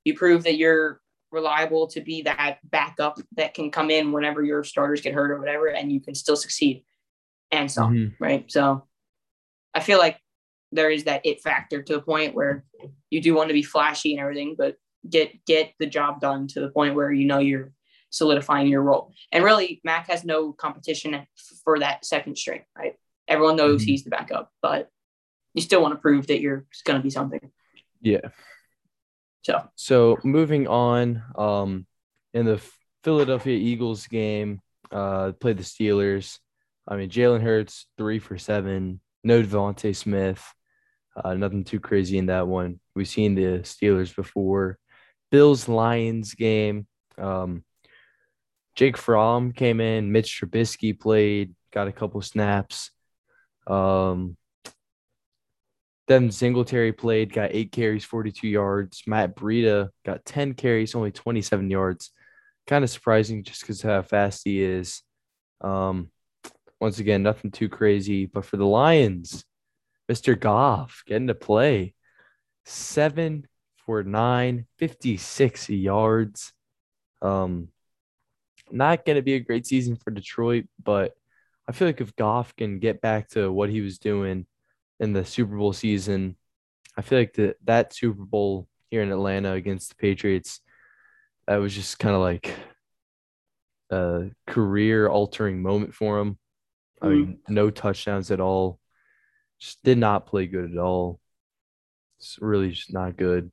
[0.04, 4.63] you prove that you're reliable to be that backup that can come in whenever your
[4.63, 6.84] starters get hurt or whatever, and you can still succeed
[7.52, 8.15] and some, Mhm.
[8.19, 8.52] right?
[8.52, 8.88] So
[9.73, 10.19] I feel like
[10.71, 12.65] there is that it factor to the point where
[13.10, 14.75] you do want to be flashy and everything, but
[15.10, 17.71] get get the job done to the point where you know you're
[18.10, 19.12] solidifying your role.
[19.32, 21.25] And really, Mac has no competition
[21.63, 22.95] for that second string, right?
[23.27, 23.88] Everyone knows Mhm.
[23.88, 24.89] he's the backup, but
[25.53, 27.51] you still want to prove that you're going to be something.
[28.01, 28.30] Yeah.
[29.41, 31.88] So So moving on, um,
[32.34, 32.62] in the
[33.03, 36.39] Philadelphia Eagles game, uh, played the Steelers.
[36.88, 39.01] I mean, Jalen Hurts three for seven.
[39.23, 40.53] No DeVonta Smith.
[41.23, 42.80] Uh, nothing too crazy in that one.
[42.95, 44.77] We've seen the Steelers before.
[45.32, 46.88] Bills Lions game.
[47.17, 47.63] Um,
[48.75, 50.12] Jake Fromm came in.
[50.12, 52.91] Mitch Trubisky played, got a couple snaps.
[53.65, 54.38] Um,
[56.08, 59.03] Devin Singletary played, got eight carries, 42 yards.
[59.08, 62.12] Matt Breida got 10 carries, only 27 yards.
[62.67, 65.01] Kind of surprising just because how fast he is.
[65.62, 66.12] Um,
[66.80, 68.25] once again, nothing too crazy.
[68.25, 69.43] But for the Lions,
[70.10, 70.39] Mr.
[70.39, 71.93] Goff getting to play
[72.65, 73.48] seven
[73.86, 76.54] for nine, 56 yards.
[77.22, 77.70] Um,
[78.70, 81.13] not going to be a great season for Detroit, but
[81.67, 84.46] I feel like if Goff can get back to what he was doing
[85.00, 86.36] in the Super Bowl season,
[86.98, 90.62] I feel like that that Super Bowl here in Atlanta against the Patriots,
[91.48, 92.54] that was just kind of like
[93.89, 96.38] a career altering moment for him.
[97.02, 98.80] I mean, no touchdowns at all.
[99.60, 101.20] Just did not play good at all.
[102.20, 103.52] It's really just not good.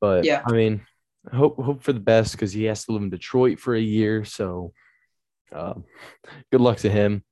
[0.00, 0.42] But Yeah.
[0.46, 0.86] I mean,
[1.32, 4.24] hope hope for the best because he has to live in Detroit for a year.
[4.24, 4.72] So,
[5.52, 5.84] um,
[6.50, 7.24] good luck to him.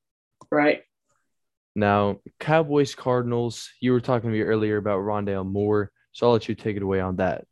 [0.50, 0.82] Right.
[1.74, 3.70] Now, Cowboys Cardinals.
[3.80, 6.82] You were talking to me earlier about Rondale Moore, so I'll let you take it
[6.82, 7.44] away on that.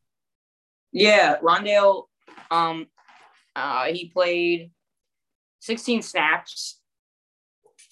[0.92, 2.04] Yeah, Rondale,
[2.50, 2.86] um,
[3.54, 4.72] uh, he played
[5.60, 6.80] 16 snaps,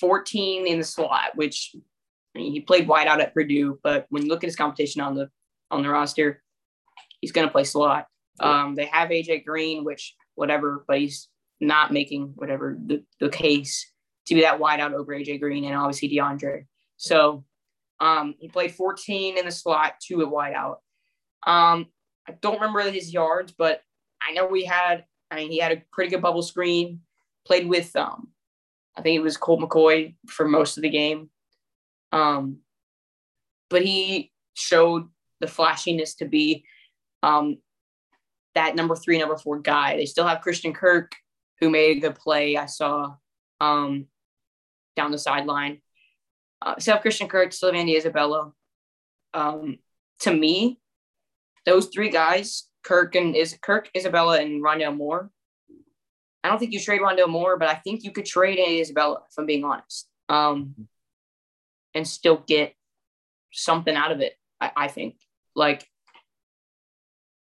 [0.05, 4.23] 14 in the slot, which I mean, he played wide out at Purdue, but when
[4.23, 5.31] you look at his competition on the
[5.71, 6.43] on the roster,
[7.23, 8.07] he's going to play slot.
[8.39, 13.91] Um, they have AJ Green, which whatever, but he's not making whatever the, the case
[14.27, 16.67] to be that wide out over AJ Green and obviously DeAndre.
[16.99, 17.47] So
[17.99, 20.81] um, he played 14 in the slot, two at wide out.
[21.47, 21.87] Um,
[22.29, 23.81] I don't remember his yards, but
[24.21, 25.07] I know we had.
[25.31, 27.01] I mean, he had a pretty good bubble screen.
[27.47, 28.29] Played with, um,
[28.97, 31.31] I think it was Colt McCoy for most of the game.
[32.13, 32.59] Um,
[33.71, 35.09] but he showed
[35.41, 36.65] the flashiness to be
[37.23, 37.59] um,
[38.55, 39.97] that number three, number four guy.
[39.97, 41.13] They still have Christian Kirk,
[41.61, 42.57] who made a good play.
[42.57, 43.15] I saw
[43.61, 44.07] um,
[44.97, 45.81] down the sideline.
[46.63, 48.53] Uh, still have Christian Kirk, still have Andy Isabella.
[49.33, 49.79] Um,
[50.21, 50.79] to me,
[51.67, 55.31] those three guys, Kirk and is Kirk, Isabella, and Rondale Moore.
[56.45, 59.39] I don't think you trade Rondale Moore, but I think you could trade Isabella, if
[59.39, 60.89] I'm being honest, um,
[61.95, 62.75] and still get
[63.51, 64.35] something out of it.
[64.61, 65.17] I, I think
[65.57, 65.89] like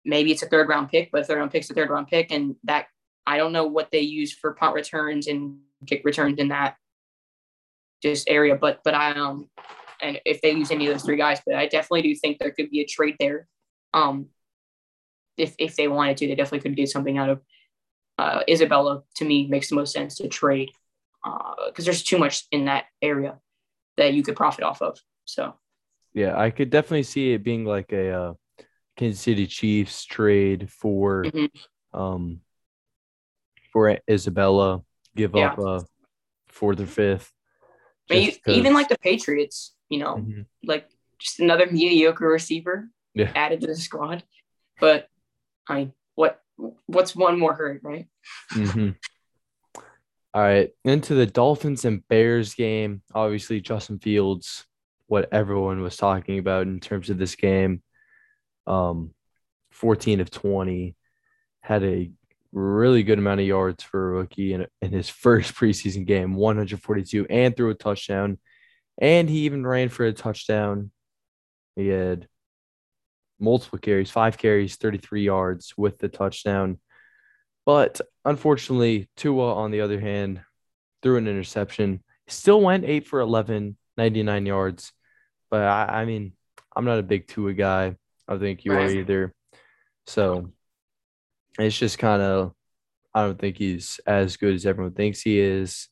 [0.04, 2.32] maybe it's a third round pick, but a third round pick's a third round pick,
[2.32, 2.88] and that
[3.28, 6.76] I don't know what they use for punt returns and kick returns in that
[8.02, 9.48] just area, but but I um
[10.02, 12.52] and if they use any of those three guys, but I definitely do think there
[12.52, 13.48] could be a trade there.
[13.94, 14.30] Um,
[15.38, 17.42] if if they wanted to, they definitely could get something out of
[18.18, 19.04] uh, Isabella.
[19.16, 20.72] To me, makes the most sense to trade
[21.68, 23.38] because there's too much in that area
[23.98, 25.00] that you could profit off of.
[25.26, 25.56] So
[26.14, 28.34] Yeah, I could definitely see it being like a uh,
[28.96, 31.50] Kansas City Chiefs trade for Mhm.
[31.94, 32.42] um
[33.74, 34.82] for Isabella,
[35.16, 35.48] give Yeah.
[35.48, 35.86] up a
[36.48, 37.32] fourth or fifth.
[38.10, 40.46] Mean, even like the Patriots, you know, Mhm.
[40.64, 43.32] like just another mediocre receiver Yeah.
[43.36, 44.24] added to the squad.
[44.80, 45.10] But
[45.68, 46.42] I mean, what
[46.86, 48.08] what's one more hurt, right?
[48.52, 48.96] Mhm.
[50.34, 53.02] All right, into the Dolphins and Bears game.
[53.14, 54.66] Obviously, Justin Fields,
[55.08, 57.82] what everyone was talking about in terms of this game.
[58.68, 59.14] Um,
[59.72, 60.96] 14 of 20,
[61.62, 62.12] had a
[62.52, 67.26] really good amount of yards for a rookie in, in his first preseason game, 142,
[67.30, 68.38] and threw a touchdown.
[69.00, 70.92] And he even ran for a touchdown.
[71.76, 72.28] He had
[73.40, 76.80] multiple carries, five carries, 33 yards with the touchdown.
[77.66, 80.42] But unfortunately, Tua, on the other hand,
[81.02, 82.04] threw an interception.
[82.28, 84.94] Still went eight for 11, 99 yards.
[85.50, 86.34] But I, I mean,
[86.76, 87.96] I'm not a big Tua guy.
[88.28, 89.34] I think you are either.
[90.06, 90.52] So
[91.58, 92.54] it's just kind of,
[93.14, 95.88] I don't think he's as good as everyone thinks he is.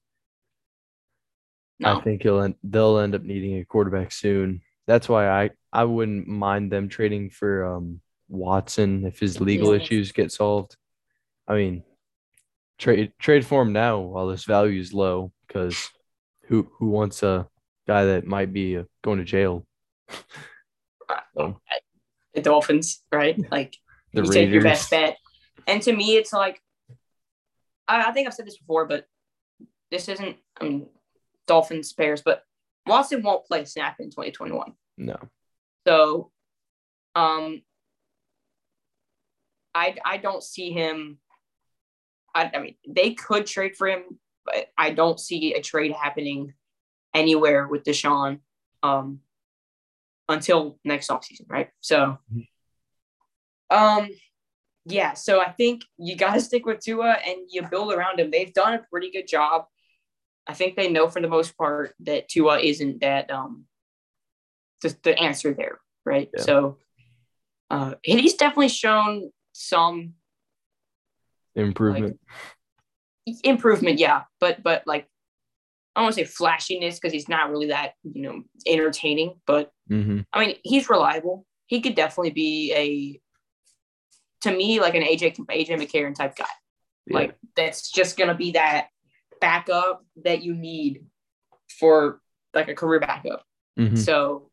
[1.80, 1.98] No.
[1.98, 4.62] I think he'll end, they'll end up needing a quarterback soon.
[4.88, 9.82] That's why I, I wouldn't mind them trading for um, Watson if his legal Yeah.
[9.82, 10.78] issues get solved.
[11.48, 11.84] I mean,
[12.78, 15.90] trade trade for him now while his value is low because
[16.48, 17.48] who who wants a
[17.88, 19.66] guy that might be uh, going to jail?
[21.38, 21.60] So,
[22.34, 23.38] the Dolphins, right?
[23.52, 23.76] Like
[24.14, 25.18] the you take your best bet.
[25.68, 26.60] And to me, it's like
[27.88, 29.06] I, I think I've said this before, but
[29.92, 30.88] this isn't I mean
[31.46, 32.44] Dolphins Bears, but
[32.88, 34.74] Watson won't play snap in 2021.
[34.98, 35.18] No.
[35.88, 36.32] So
[37.16, 37.62] um
[39.74, 41.20] I I don't see him
[42.34, 46.54] I, I mean they could trade for him, but I don't see a trade happening
[47.14, 48.40] anywhere with Deshaun
[48.84, 49.20] um
[50.28, 51.70] until next offseason, right?
[51.82, 52.18] So
[53.70, 54.10] um
[54.88, 58.30] yeah, so I think you got to stick with Tua and you build around him.
[58.30, 59.66] They've done a pretty good job.
[60.46, 63.66] I think they know for the most part that Tua isn't that um
[64.82, 66.30] just the answer there, right?
[66.36, 66.44] Yeah.
[66.44, 66.78] So
[67.70, 70.14] uh he's definitely shown some
[71.56, 72.20] Improvement.
[73.44, 75.08] improvement, yeah, but but like
[75.96, 79.72] I don't want to say flashiness because he's not really that you know entertaining, but
[79.88, 81.46] hmm I mean he's reliable.
[81.68, 83.22] He could definitely be a
[84.42, 86.46] to me like an AJ AJ McCarron type guy.
[87.08, 87.18] Yeah.
[87.20, 88.88] Like that's just gonna be that
[89.40, 91.06] backup that you need
[91.80, 92.20] for
[92.54, 93.44] like a career backup.
[93.80, 93.98] Mhm.
[93.98, 94.52] So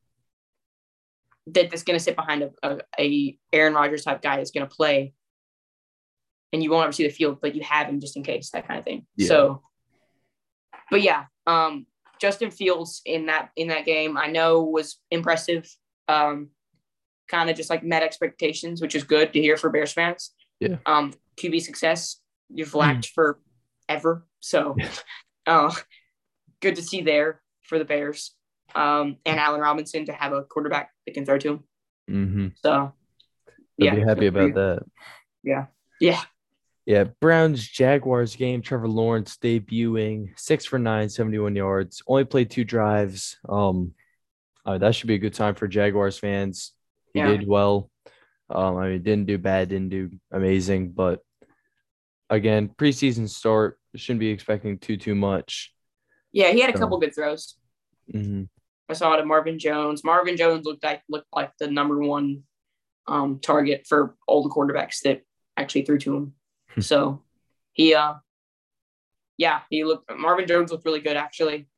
[1.46, 5.12] that that's gonna sit behind a, a, a Aaron Rodgers type guy that's gonna play,
[6.52, 8.66] and you won't ever see the field, but you have him just in case, that
[8.66, 9.06] kind of thing.
[9.16, 9.28] Yeah.
[9.28, 9.62] So,
[10.90, 11.86] but yeah, um,
[12.20, 15.68] Justin Fields in that in that game, I know was impressive.
[16.08, 16.50] Um,
[17.28, 20.32] kind of just like met expectations, which is good to hear for Bears fans.
[20.60, 20.76] Yeah.
[20.86, 23.40] Um, QB success you've lacked for
[23.88, 24.76] ever, so
[25.46, 25.74] uh,
[26.60, 28.34] good to see there for the Bears.
[28.74, 31.64] Um, and Allen Robinson to have a quarterback that can throw to him.
[32.08, 32.92] hmm So,
[33.48, 34.82] I'd yeah, be happy about that.
[35.42, 35.66] Yeah,
[36.00, 36.20] yeah,
[36.86, 38.62] Yeah, Browns Jaguars game.
[38.62, 42.02] Trevor Lawrence debuting six for nine, 71 yards.
[42.06, 43.38] Only played two drives.
[43.48, 43.92] Um,
[44.64, 46.72] uh, that should be a good time for Jaguars fans.
[47.12, 47.36] He Yeah.
[47.36, 47.90] did well.
[48.48, 51.20] Um, I mean, didn't do bad, didn't do amazing, but
[52.30, 55.74] again, preseason start shouldn't be expecting too too much.
[56.32, 56.50] yeah.
[56.50, 57.56] He had a couple good throws.
[58.10, 58.44] hmm
[58.92, 60.04] I saw it at Marvin Jones.
[60.04, 62.42] Marvin Jones looked like looked like the number one
[63.06, 65.22] um, target for all the quarterbacks that
[65.56, 66.34] actually threw to him.
[66.80, 67.22] so
[67.72, 68.14] he, uh,
[69.38, 70.10] yeah, he looked.
[70.14, 71.68] Marvin Jones looked really good actually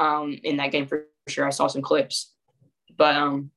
[0.00, 1.46] um, in that game for sure.
[1.46, 2.34] I saw some clips,
[2.96, 3.52] but um,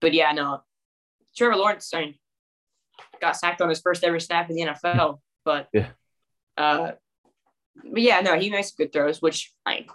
[0.00, 0.62] but yeah, no,
[1.36, 2.14] Trevor Lawrence I mean,
[3.20, 5.88] got sacked on his first ever snap in the NFL, but Yeah.
[6.56, 6.92] uh,
[7.84, 9.86] but yeah, no, he makes good throws, which I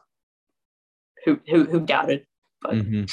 [1.25, 2.25] who who who doubted,
[2.61, 3.03] but hmm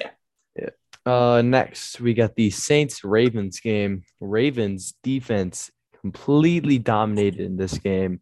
[0.00, 0.10] Yeah.
[0.56, 0.70] Yeah.
[1.06, 4.04] Uh, next we got the Saints Ravens game.
[4.20, 8.20] Ravens defense completely dominated in this game.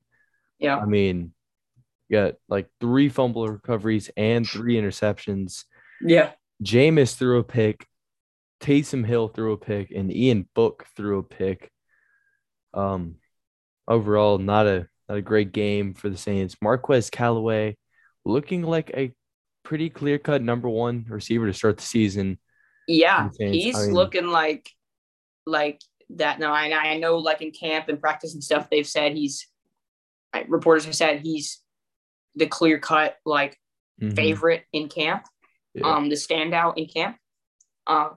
[0.59, 1.33] yeah, I mean,
[2.09, 5.65] you got like three fumble recoveries and three interceptions.
[6.01, 7.87] yeah, Jameis threw a pick,
[8.61, 11.71] Taysom Hill threw a pick, and Ian Book threw a pick.
[12.75, 13.17] Um,
[13.89, 16.57] overall, not a not a great game for the Saints.
[16.63, 17.77] Marquez Callaway
[18.25, 19.13] looking like a
[19.65, 22.39] pretty clear cut number one receiver to start the season.
[22.89, 23.29] yeah.
[23.39, 24.69] He's I mean- looking like
[25.47, 25.81] like
[26.11, 26.39] that.
[26.39, 29.47] No, I I know like in camp and practice and stuff, they've said he's
[30.49, 31.63] reporters have said he's
[32.37, 33.59] the clear cut like
[34.01, 34.17] Mhm.
[34.17, 35.25] favorite in camp,
[35.75, 35.87] Yeah.
[35.95, 37.19] um, the standout in camp.
[37.87, 38.11] Uh,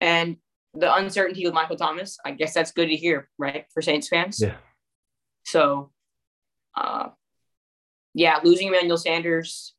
[0.00, 0.36] and
[0.74, 4.40] the uncertainty with Michael Thomas, I guess that's good to hear, right, for Saints fans.
[4.40, 4.56] Yeah.
[5.44, 5.92] So,
[6.76, 7.10] uh,
[8.18, 9.74] yeah, losing Emmanuel Sanders,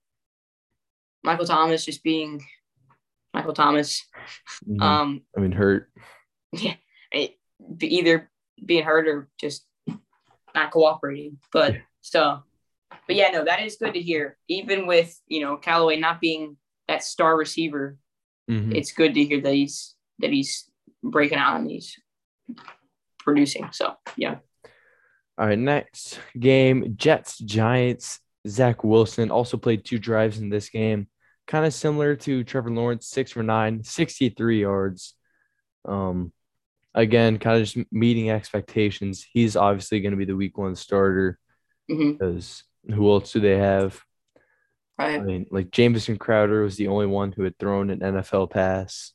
[1.24, 2.42] Michael Thomas just being
[3.34, 4.06] Michael Thomas.
[4.66, 4.82] Mhm.
[4.82, 5.92] Um, I mean, hurt.
[6.54, 6.76] yeah,
[7.12, 7.38] it,
[7.82, 8.32] either
[8.66, 9.66] being hurt or just
[10.56, 11.38] not cooperating.
[11.52, 11.80] But Yeah.
[12.02, 12.44] so,
[13.08, 14.38] but yeah, no, that is good to hear.
[14.48, 16.56] Even with you know Callaway not being
[16.88, 17.98] that star receiver,
[18.50, 18.74] Mhm.
[18.74, 20.70] it's good to hear that he's that he's
[21.04, 22.00] breaking out and he's
[23.20, 23.68] producing.
[23.74, 24.38] So yeah,
[25.38, 28.22] All right, next game Jets Giants.
[28.48, 31.08] Zach Wilson also played two drives in this game,
[31.48, 35.16] kind of similar to Trevor Lawrence, six for nine, 63 yards.
[35.86, 36.32] Um,
[36.94, 39.26] again, kind of just meeting expectations.
[39.32, 41.40] He's obviously going to be the week one starter
[41.90, 44.00] hmm because who else do they have?
[44.98, 45.20] Right.
[45.20, 49.14] I mean, like Jamison Crowder was the only one who had thrown an NFL pass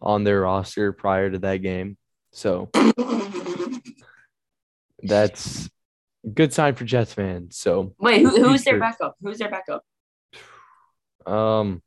[0.00, 1.96] on their roster prior to that game.
[2.32, 2.70] So
[5.02, 5.68] that's
[6.32, 7.56] good sign for Jets fans.
[7.56, 9.16] So Wait, who, who's their backup?
[9.20, 9.84] Who's their backup?
[11.26, 11.82] Um,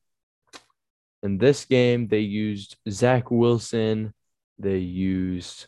[1.23, 4.13] in this game, they used Zach Wilson.
[4.59, 5.67] They used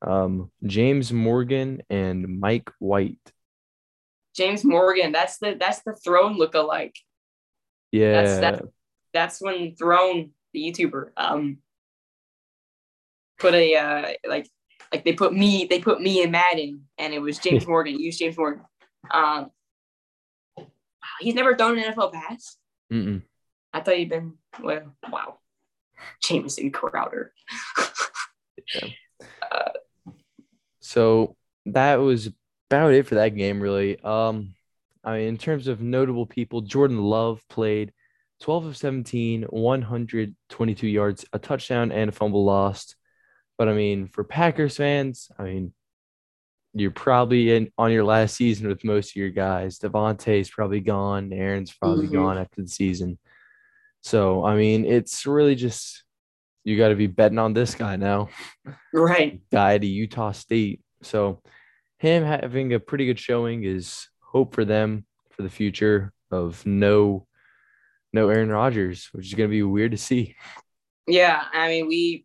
[0.00, 3.32] um James Morgan and Mike White.
[4.34, 5.12] James Morgan.
[5.12, 6.94] That's the that's the throne lookalike.
[7.90, 8.62] Yeah, That's that.
[9.12, 11.58] That's when Throne, the YouTuber, um,
[13.38, 14.48] put a uh, like
[14.92, 17.98] like they put me they put me in Madden, and it was James Morgan.
[17.98, 18.64] Use James Morgan.
[19.10, 19.50] Um,
[21.20, 22.56] he's never thrown an NFL pass.
[22.92, 23.22] Mm-mm.
[23.72, 24.94] I thought he'd been well.
[25.10, 25.38] Wow,
[26.22, 27.32] Jamison Crowder.
[30.88, 31.36] So
[31.66, 32.30] that was
[32.70, 34.00] about it for that game, really.
[34.00, 34.54] Um,
[35.04, 37.92] I mean, in terms of notable people, Jordan Love played
[38.40, 42.96] 12 of 17, 122 yards, a touchdown, and a fumble lost.
[43.58, 45.74] But I mean, for Packers fans, I mean,
[46.74, 49.78] you're probably in on your last season with most of your guys.
[49.78, 51.32] Davante's probably gone.
[51.32, 52.12] Aaron's probably Mhm.
[52.12, 53.18] gone after the season.
[54.02, 56.04] So I mean, it's really just
[56.64, 58.28] you got to be betting on this guy now,
[58.92, 59.40] Right.
[59.50, 60.82] guy to Utah State.
[61.02, 61.42] So
[61.98, 67.26] him having a pretty good showing is hope for them for the future of no
[68.12, 70.36] no Aaron Rodgers, which is going to be weird to see.
[71.06, 71.42] Yeah.
[71.52, 72.24] I mean, we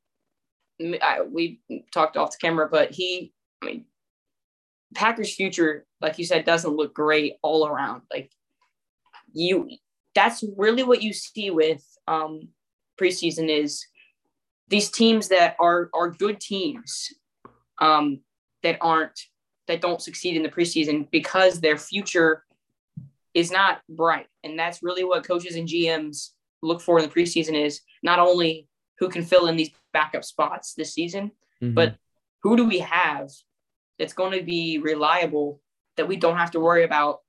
[0.82, 1.61] I, we
[1.91, 3.86] talked off the camera, but he, I mean,
[4.93, 8.03] Packers' future, like you said, doesn't look great all around.
[8.11, 8.32] Like
[9.34, 9.69] you,
[10.15, 12.49] that's really what you see with um,
[12.99, 13.86] preseason is
[14.67, 17.09] these teams that are are good teams
[17.80, 18.21] um,
[18.63, 19.19] that aren't
[19.67, 22.43] that don't succeed in the preseason because their future
[23.34, 26.30] is not bright, and that's really what coaches and GMs
[26.61, 28.67] look for in the preseason is not only
[28.99, 31.31] who can fill in these backup spots this season,
[31.61, 31.75] Mhm.
[31.75, 31.97] but
[32.41, 33.29] who do we have
[33.97, 35.61] that's going to be reliable
[35.97, 37.19] that we don't have to worry about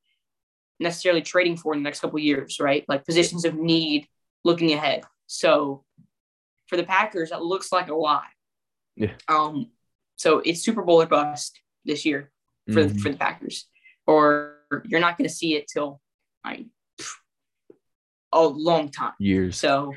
[0.80, 2.84] necessarily trading for in the next couple of years, right?
[2.88, 4.08] Like positions of need
[4.44, 5.04] looking ahead.
[5.26, 5.84] So
[6.66, 8.24] for the Packers, that looks like a lot.
[8.96, 9.14] Yeah.
[9.28, 9.70] Um,
[10.16, 12.32] so it's Super Bowl or bust this year
[12.72, 13.00] for Mhm.
[13.00, 13.68] for the Packers,
[14.06, 16.00] or you're not going to see it till
[16.42, 16.70] I mean,
[18.32, 19.14] a long time.
[19.18, 19.58] years.
[19.58, 19.94] So,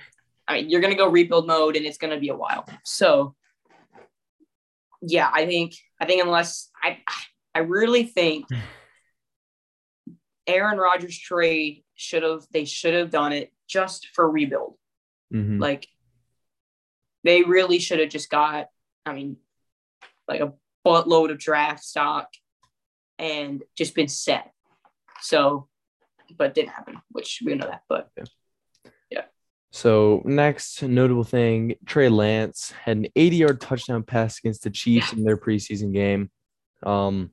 [0.48, 2.66] I mean, you're going to go rebuild mode and it's going to be a while.
[2.84, 3.36] So,
[5.02, 7.00] yeah, I think, I think unless I,
[7.54, 8.45] I really think
[10.48, 14.76] Aaron Rodgers trade should have, they should have done it just for rebuild.
[15.34, 15.60] Mhm.
[15.60, 15.88] Like,
[17.24, 18.68] they really should have just got,
[19.06, 19.38] I mean,
[20.28, 20.54] like a
[20.86, 22.30] buttload of draft stock
[23.20, 24.54] and just been set.
[25.22, 25.68] So,
[26.38, 27.82] but didn't happen, which we know that.
[27.89, 28.10] But
[29.72, 35.24] So next notable thing, Trey Lance had an 80-yard touchdown pass against the Chiefs in
[35.24, 36.32] their preseason game.
[36.84, 37.32] Um,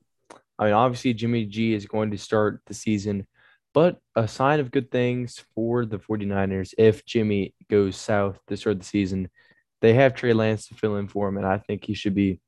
[0.59, 3.25] I mean, obviously Jimmy G is going to start the season,
[3.73, 8.79] but a sign of good things for the 49ers if Jimmy goes south to start
[8.79, 9.29] the season.
[9.81, 12.39] They have Trey Lance to fill in for him, and I think he should be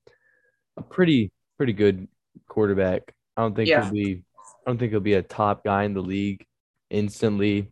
[0.77, 2.07] a pretty pretty good
[2.47, 3.13] quarterback.
[3.35, 3.83] I don't think Yeah.
[3.83, 4.23] he'll be
[4.65, 6.45] I don't think he'll be a top guy in the league
[6.89, 7.71] instantly,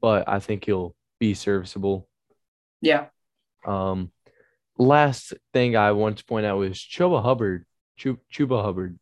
[0.00, 0.94] but I think he'll
[1.24, 2.06] be serviceable.
[2.82, 3.06] yeah,
[3.64, 4.12] Um,
[4.76, 7.64] last thing I want to point out was Chuba Hubbard,
[7.96, 8.98] Chu- Chuba Hubbard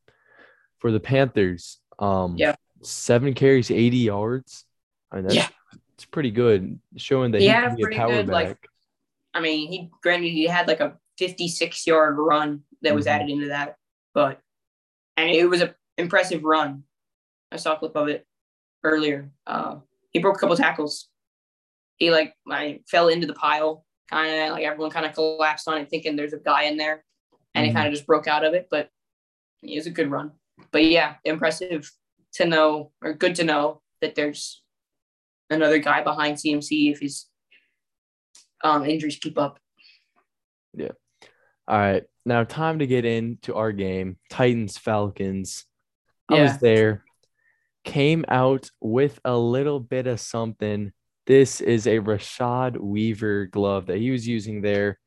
[0.79, 1.81] for the Panthers.
[1.99, 2.55] Um, Yeah.
[2.83, 4.65] seven carries, 80 yards.
[5.11, 5.49] I mean, that's, Yeah.
[5.95, 8.69] it's pretty good, showing that He he, had can be a power good, like, back.
[9.35, 13.11] I mean, he granted he had like a 56 yard run that was Mhm.
[13.11, 13.77] added into that,
[14.15, 14.41] but
[15.17, 16.85] and it was an impressive run.
[17.51, 18.27] I saw a clip of it
[18.85, 19.31] earlier.
[19.47, 19.81] Uh,
[20.13, 21.09] he broke a couple tackles.
[22.03, 25.79] He like I fell into the pile, kind of like everyone kind of collapsed on
[25.79, 27.05] it, thinking there's a guy in there,
[27.55, 27.69] and Mhm.
[27.69, 28.67] he kind of just broke out of it.
[28.69, 28.91] But
[29.63, 30.33] it was a good run.
[30.73, 31.89] But yeah, impressive
[32.33, 34.65] to know or good to know that there's
[35.49, 37.27] another guy behind CMC if his
[38.65, 39.61] um, injuries keep up.
[40.75, 40.91] Yeah
[41.69, 45.65] all right, now time to get into our game, Titans Falcons.
[46.29, 46.43] I Yeah.
[46.43, 47.05] was there,
[47.85, 50.93] came out with a little bit of something.
[51.27, 54.99] This is a Rashad Weaver glove that he was using there.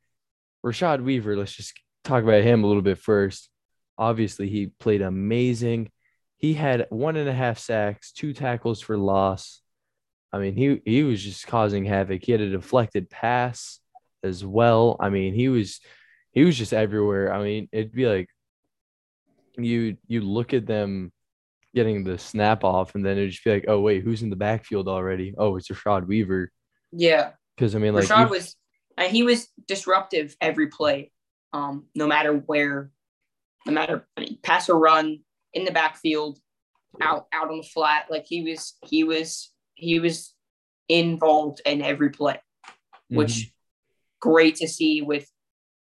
[0.64, 3.50] Rashad Weaver, let's just talk about him a little bit first.
[3.98, 5.90] Obviously, he played amazing.
[6.38, 9.60] He had one and a half sacks, two tackles for loss.
[10.32, 12.24] I mean, he he was just causing havoc.
[12.24, 13.80] He had a deflected pass
[14.22, 14.96] as well.
[14.98, 15.80] I mean, he was
[16.32, 17.32] he was just everywhere.
[17.32, 18.28] I mean, it'd be like
[19.56, 21.12] you you look at them
[21.76, 24.34] getting the snap off, and then it'd just be like, oh wait, who's in the
[24.36, 25.34] backfield already?
[25.36, 26.50] Oh, it's Rashad Weaver.
[26.90, 28.56] Yeah, Because I mean, like Rashad was,
[28.96, 31.12] and he was disruptive every play,
[31.52, 32.90] um, no matter where,
[33.66, 35.20] no matter I mean, pass or run
[35.52, 36.38] in the backfield,
[37.02, 40.32] out out on the flat, like he was, he was, he was
[40.88, 42.40] involved in every play,
[43.10, 43.52] which Mhm.
[44.20, 45.30] great to see with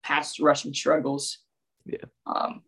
[0.03, 1.39] past rushing struggles.
[1.85, 2.07] Yeah.
[2.25, 2.63] Um,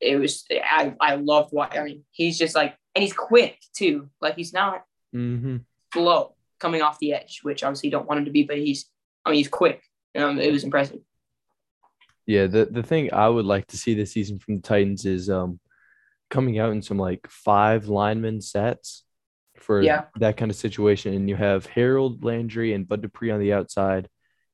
[0.00, 2.04] it was I I loved what I mean.
[2.10, 4.10] He's just like, and he's quick too.
[4.20, 4.84] Like he's not
[5.14, 5.64] Mhm.
[5.92, 8.90] slow coming off the edge, which obviously you don't want him to be, but he's
[9.24, 9.82] I mean he's quick.
[10.14, 11.00] Um, it was impressive.
[12.26, 15.30] Yeah, the the thing I would like to see this season from the Titans is
[15.30, 15.60] um
[16.28, 19.04] coming out in some like five lineman sets
[19.58, 20.06] for Yeah.
[20.18, 21.14] that kind of situation.
[21.14, 24.08] And you have Harold Landry and Bud Dupree on the outside,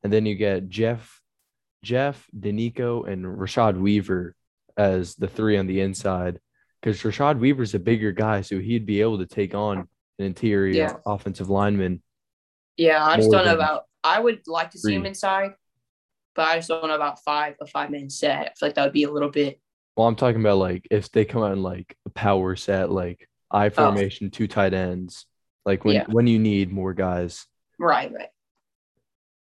[0.05, 1.20] and then you get Jeff,
[1.82, 4.34] Jeff, Denico, and Rashad Weaver
[4.77, 6.39] as the three on the inside.
[6.81, 9.79] Because Rashad Weaver's a bigger guy, so he'd be able to take on
[10.18, 10.97] an interior Yeah.
[11.07, 12.03] offensive lineman.
[12.77, 13.85] Yeah, I just don't know about.
[14.03, 15.53] I would like to see him inside,
[16.35, 18.39] but I just don't know about five a five man set.
[18.41, 19.61] I feel like that would be a little bit.
[19.97, 23.29] Well, I'm talking about like if they come out in like a power set, like
[23.51, 23.70] I oh.
[23.70, 25.27] formation, two tight ends,
[25.64, 26.05] like when Yeah.
[26.09, 27.47] when you need more guys.
[27.79, 28.31] Right, right.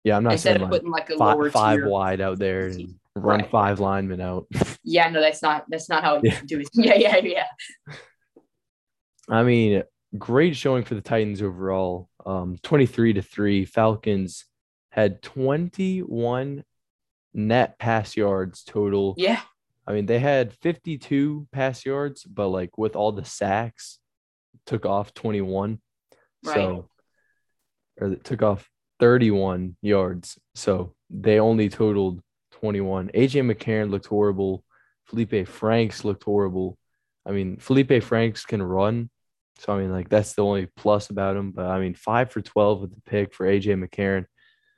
[0.03, 1.89] Yeah, I'm not Instead saying of like putting like a lower five, five tier.
[1.89, 3.51] wide out there and run Right.
[3.51, 4.47] five linemen out.
[4.83, 6.41] Yeah, no, that's not that's not how it Yeah.
[6.47, 6.69] do it.
[6.75, 7.47] Yeah, yeah, yeah.
[9.29, 9.83] I mean,
[10.19, 12.09] great showing for the Titans overall.
[12.27, 13.65] Um, 23 to 3.
[13.65, 14.45] Falcons
[14.91, 16.65] had 21
[17.35, 19.15] net pass yards total.
[19.17, 19.41] Yeah.
[19.87, 23.99] I mean, they had 52 pass yards, but like with all the sacks,
[24.67, 25.81] took off 21.
[26.45, 26.55] Right.
[26.55, 26.89] So,
[28.01, 30.39] or it took off 31 yards.
[30.55, 32.21] So they only totaled
[32.61, 33.11] 21.
[33.15, 34.65] AJ McCarron looked horrible.
[35.07, 36.79] Felipe Franks looked horrible.
[37.27, 39.11] I mean, Felipe Franks can run.
[39.59, 41.53] So, I mean, like, that's the only plus about him.
[41.53, 44.27] But, I mean, five for 12 with the pick for AJ McCarron.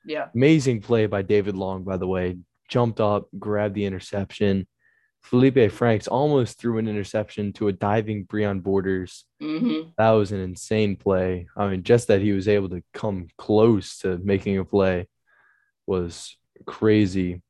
[0.05, 0.29] Yeah.
[0.35, 2.39] Amazing play by David Long, by the way.
[2.69, 4.67] Jumped up, grabbed the interception.
[5.23, 9.25] Felipe Franks almost threw an interception to a diving Breon Borders.
[9.41, 9.91] Mm-hmm.
[9.97, 11.47] That was an insane play.
[11.57, 15.07] I mean, just that he was able to come close to making a play
[15.87, 17.41] was crazy.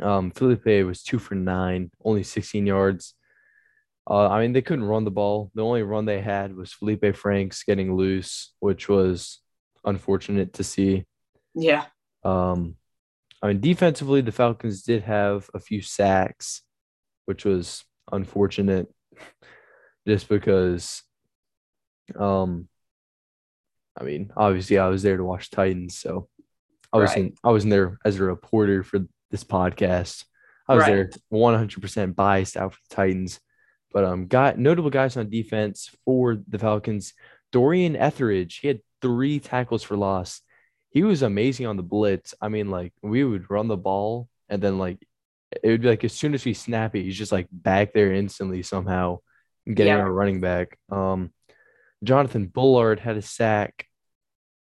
[0.00, 3.14] Um, Felipe was two for nine, only 16 yards.
[4.08, 5.50] Uh, I mean, they couldn't run the ball.
[5.54, 9.40] The only run they had was Felipe Franks getting loose, which was
[9.84, 11.06] unfortunate to see.
[11.54, 11.86] Yeah.
[12.22, 12.76] Um,
[13.42, 16.62] I mean, defensively, the Falcons did have a few sacks,
[17.26, 18.88] which was unfortunate
[20.08, 21.02] just because,
[22.18, 22.68] um,
[23.98, 26.28] I mean, obviously I was there to watch Titans, so
[26.92, 27.34] I wasn't Right.
[27.44, 29.00] I wasn't there as a reporter for
[29.34, 30.24] this podcast.
[30.68, 30.92] I was Right.
[30.92, 33.40] there 100% biased out for the Titans.
[33.92, 37.14] But um, got notable guys on defense for the Falcons.
[37.52, 40.40] Dorian Etheridge, he had three tackles for loss.
[40.90, 42.34] He was amazing on the blitz.
[42.40, 44.98] I mean, like we would run the ball and then like
[45.62, 48.12] it would be like as soon as we snap it, he's just like back there
[48.12, 49.18] instantly somehow
[49.66, 50.00] and getting Yeah.
[50.00, 50.76] our running back.
[50.90, 51.32] Um,
[52.02, 53.86] Jonathan Bullard had a sack.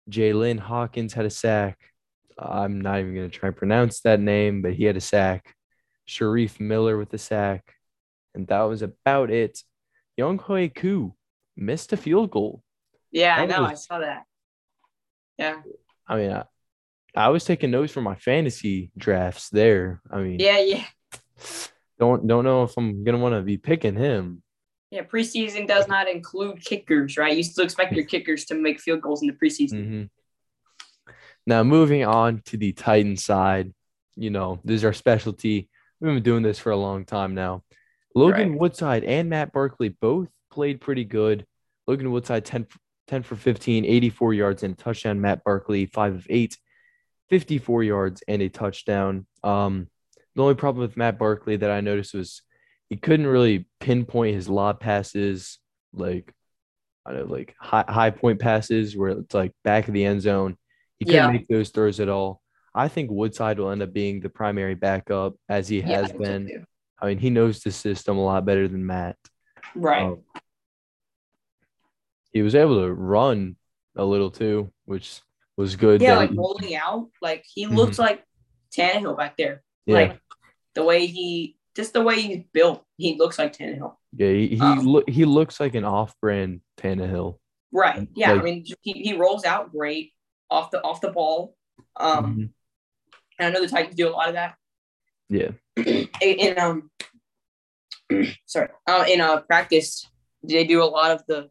[0.10, 1.80] Jaylinn Hawkins had a sack.
[2.38, 5.56] I'm not even going to try and pronounce that name, but he had a sack.
[6.08, 7.74] Shareef Miller with a sack.
[8.36, 9.60] And that was about it.
[10.20, 11.16] Younghoe Koo
[11.56, 12.62] missed a field goal.
[13.12, 13.66] Yeah, I That know.
[13.66, 14.24] I saw that.
[15.38, 15.62] Yeah.
[16.08, 16.44] I mean, I,
[17.16, 20.02] I was taking notes for my fantasy drafts there.
[20.12, 20.84] I mean, Yeah, yeah.
[22.00, 24.42] don't don't know if I'm gonna want to be picking him.
[24.92, 27.36] Yeah, preseason does not include kickers, right?
[27.36, 29.88] You still expect your kickers to make field goals in the preseason.
[29.88, 30.10] Mhm.
[31.46, 33.74] Now moving on to the Titan side,
[34.16, 35.70] you know, this is our specialty.
[36.00, 37.64] We've been doing this for a long time now.
[38.16, 38.60] Logan Right.
[38.60, 41.46] Woodside and Matt Barkley both played pretty good.
[41.88, 42.68] Logan Woodside 10,
[43.08, 45.22] 10 for 15, 84 yards and a touchdown.
[45.22, 46.58] Matt Barkley 5 of 8,
[47.30, 49.26] 54 yards and a touchdown.
[49.44, 49.88] Um,
[50.36, 52.42] the only problem with Matt Barkley that I noticed was
[52.90, 55.60] he couldn't really pinpoint his lob passes,
[55.94, 56.34] like
[57.06, 60.22] I don't know, like high high point passes where it's like back of the end
[60.22, 60.58] zone.
[61.06, 61.32] He couldn't Yeah.
[61.32, 62.42] make those throws at all.
[62.76, 66.48] I think Woodside will end up being the primary backup as he has so been.
[66.48, 66.64] too.
[67.02, 69.18] I mean, he knows the system a lot better than Matt.
[69.76, 70.04] Right.
[70.04, 70.24] Um,
[72.32, 73.56] he was able to run
[73.96, 75.22] a little too, which
[75.58, 76.02] was good.
[76.02, 78.24] yeah, like he- rolling out, like he looks like
[78.76, 79.62] Tannehill back there.
[79.86, 80.20] yeah, Like
[80.74, 83.96] the way he, just the way he's built, he looks like Tannehill.
[84.16, 87.38] yeah, he he, um, loo- he looks like an off-brand Tannehill.
[87.72, 88.08] Right.
[88.16, 88.34] Yeah.
[88.34, 90.12] I mean, he, he rolls out great
[90.54, 91.56] off the off the ball.
[91.98, 92.50] Um, Mhm.
[93.40, 94.56] and I know the Titans do a lot of that.
[95.30, 96.92] Yeah, in, in um
[98.46, 100.08] sorry uh, in uh practice
[100.44, 101.50] they do a lot of the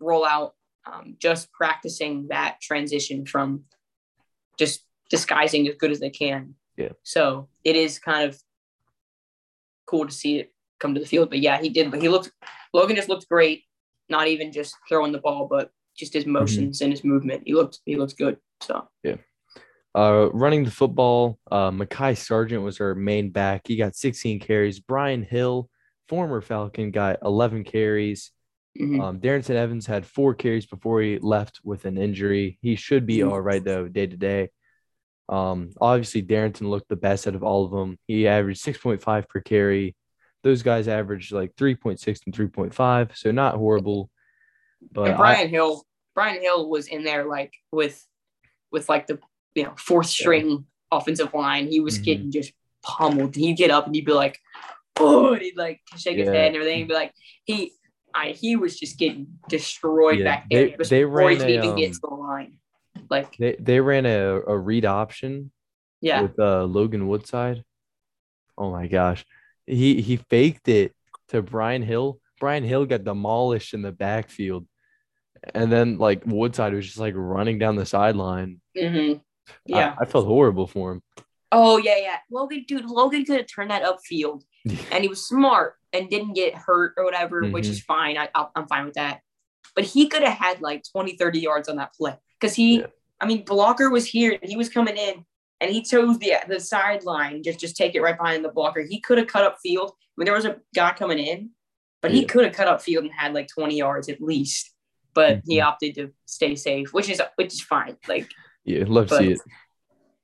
[0.00, 0.52] rollout
[0.86, 3.64] um, just practicing that transition from
[4.58, 6.90] just disguising as good as they can Yeah.
[7.02, 8.40] so it is kind of
[9.86, 12.30] cool to see it come to the field but yeah he did but he looked
[12.72, 13.64] logan just looked great
[14.08, 17.80] not even just throwing the ball but just his motions and his movement he looked
[17.84, 18.86] he looked good so
[19.94, 23.62] Uh, running the football, uh, Mekhi Sargent was our main back.
[23.68, 24.80] He got 16 carries.
[24.80, 25.68] Brian Hill,
[26.08, 28.30] former Falcon, got 11 carries.
[28.80, 29.02] mhm.
[29.02, 32.58] Um, Darrington Evans had four carries before he left with an injury.
[32.62, 33.30] He should be Mhm.
[33.30, 34.48] all right though, day to day.
[35.28, 37.98] Um, obviously Darrington looked the best out of all of them.
[38.06, 39.94] He averaged 6.5 per carry.
[40.42, 44.10] Those guys averaged like 3.6 and 3.5, so not horrible.
[44.90, 48.04] But and I- Brian Hill, Brian Hill was in there like with
[48.70, 49.18] with like the
[49.54, 51.68] you know fourth string offensive line.
[51.68, 52.04] He was Mhm.
[52.04, 52.52] getting just
[52.82, 53.36] pummeled.
[53.36, 54.38] He'd get up and he'd be like,
[54.98, 56.78] "Oh," and he'd like shake his head and everything.
[56.78, 57.12] He'd be like,
[57.44, 57.72] "He,
[58.14, 61.76] I, he was just getting destroyed Yeah, back they- there before they ran a, even
[61.76, 62.58] get um, to the line."
[63.08, 65.50] Like, they, they ran a, a read option
[66.00, 66.22] Yeah.
[66.22, 67.64] with uh, Logan Woodside.
[68.58, 69.24] Oh my gosh,
[69.66, 70.92] he he faked it
[71.28, 72.20] to Brian Hill.
[72.38, 74.66] Brian Hill got demolished in the backfield,
[75.54, 78.60] and then like Woodside was just like running down the sideline.
[78.78, 79.14] hmm
[79.66, 79.94] Yeah.
[80.00, 81.02] I, felt horrible for him.
[81.50, 82.16] oh yeah, yeah.
[82.30, 84.42] Logan, dude, Logan could have turned that upfield,
[84.92, 87.72] and he was smart and didn't get hurt or whatever, which Mm-hmm.
[87.72, 88.16] is fine.
[88.18, 89.20] I, I'm fine with that.
[89.74, 92.86] But he could have had like 20, 30 yards on that play because he, Yeah.
[93.20, 95.24] I mean, blocker was here and he was coming in
[95.60, 98.82] and he chose the the sideline, just just take it right behind the blocker.
[98.82, 99.92] He could have cut up field.
[99.94, 101.50] I mean, there was a guy coming in,
[102.00, 102.26] but he Yeah.
[102.26, 104.71] could have cut up field and had like 20 yards at least.
[105.14, 105.64] But he Mhm.
[105.64, 107.96] opted to stay safe, which is which is fine.
[108.08, 108.30] Like,
[108.64, 109.40] Yeah, love to see it.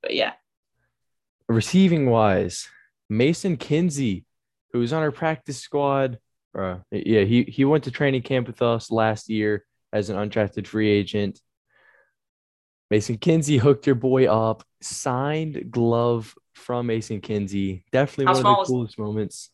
[0.02, 0.34] but yeah,
[1.48, 2.68] Receiving wise,
[3.08, 4.24] Mason Kinsey,
[4.72, 6.18] who was on our practice squad.
[6.56, 10.66] Uh, yeah, he he went to training camp with us last year as an undrafted
[10.66, 11.40] free agent.
[12.90, 17.84] Mason Kinsey hooked your boy up, signed glove from Mason Kinsey.
[17.92, 19.50] Definitely How one of the coolest moments.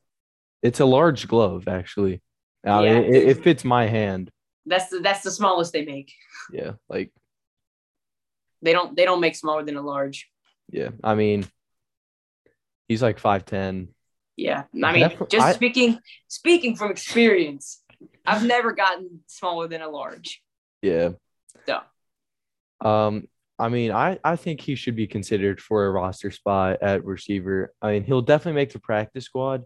[0.63, 2.23] It's a large glove, actually.
[2.65, 2.99] Mean, Yeah.
[3.01, 4.31] it, it fits my hand.
[4.67, 6.13] That's the that's the smallest they make.
[6.53, 7.13] Yeah, like
[8.63, 10.31] They don't they don't make smaller than a large.
[10.71, 10.91] yeah.
[11.03, 11.47] I mean,
[12.89, 13.89] he's like five ten.
[14.37, 15.99] Yeah, I mean, Def- just I- speaking
[16.29, 17.83] speaking from experience,
[18.27, 20.43] I've never gotten smaller than a large.
[20.83, 21.11] Yeah.
[21.69, 21.83] Yeah.
[22.81, 27.05] Um, I mean, I I think he should be considered for a roster spot at
[27.05, 27.73] receiver.
[27.81, 29.63] I mean, he'll definitely make the practice squad,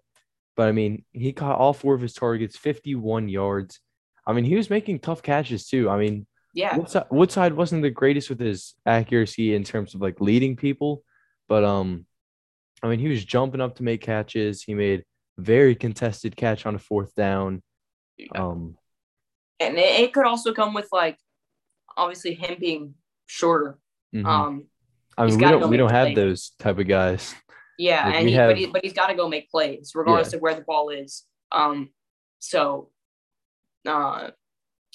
[0.57, 3.81] but I mean, he caught all four of his targets, 51 yards.
[4.29, 5.89] I mean, he was making tough catches too.
[5.91, 10.21] I mean, Yeah, Woodside, Woodside wasn't the greatest with his accuracy in terms of like
[10.21, 11.03] leading people,
[11.49, 12.05] but um,
[12.83, 14.63] I mean, he was jumping up to make catches.
[14.63, 15.05] He made
[15.39, 17.63] very contested catch on a fourth down.
[18.35, 18.77] Um,
[19.61, 21.17] and it, it could also come with like
[21.97, 22.95] obviously him being
[23.27, 23.79] shorter.
[24.15, 24.27] mhm.
[24.27, 24.65] Um,
[25.17, 26.17] I mean, we don't we don't have plays.
[26.17, 27.35] those type of guys.
[27.79, 30.33] yeah, Like, and he, have- but, he, but he's got to go make plays regardless
[30.35, 31.25] of where the ball is.
[31.51, 31.91] Um,
[32.41, 32.91] so,
[33.89, 34.31] uh,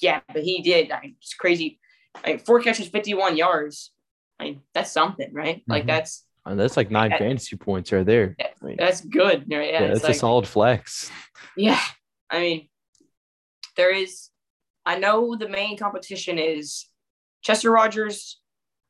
[0.00, 0.90] yeah, but he did.
[0.90, 1.78] I mean, it's crazy.
[2.24, 3.92] I mean, four catches, fifty-one yards.
[4.38, 5.62] I mean, that's something, right?
[5.68, 5.88] Like Mhm.
[5.88, 8.36] that's And that's like nine I- fantasy points right there.
[8.40, 9.40] I mean, that's good.
[9.40, 9.48] Right?
[9.48, 11.10] yeah, Yeah, that's it's a like, solid flex.
[11.56, 11.80] Yeah,
[12.30, 12.68] I mean,
[13.76, 14.30] there is.
[14.86, 16.86] I know the main competition is
[17.42, 18.40] Chester Rogers,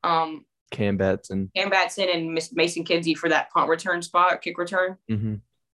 [0.03, 1.51] um, Cam Batson.
[1.55, 4.97] Cam Batson, and Miss Mason Kinsey for that punt return spot, kick return.
[5.07, 5.35] hmm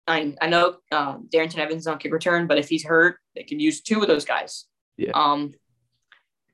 [0.08, 3.44] I I know um, Darrington Evans is on kick return, but if he's hurt, they
[3.44, 4.66] can use two of those guys.
[4.98, 5.12] Yeah.
[5.14, 5.54] Um.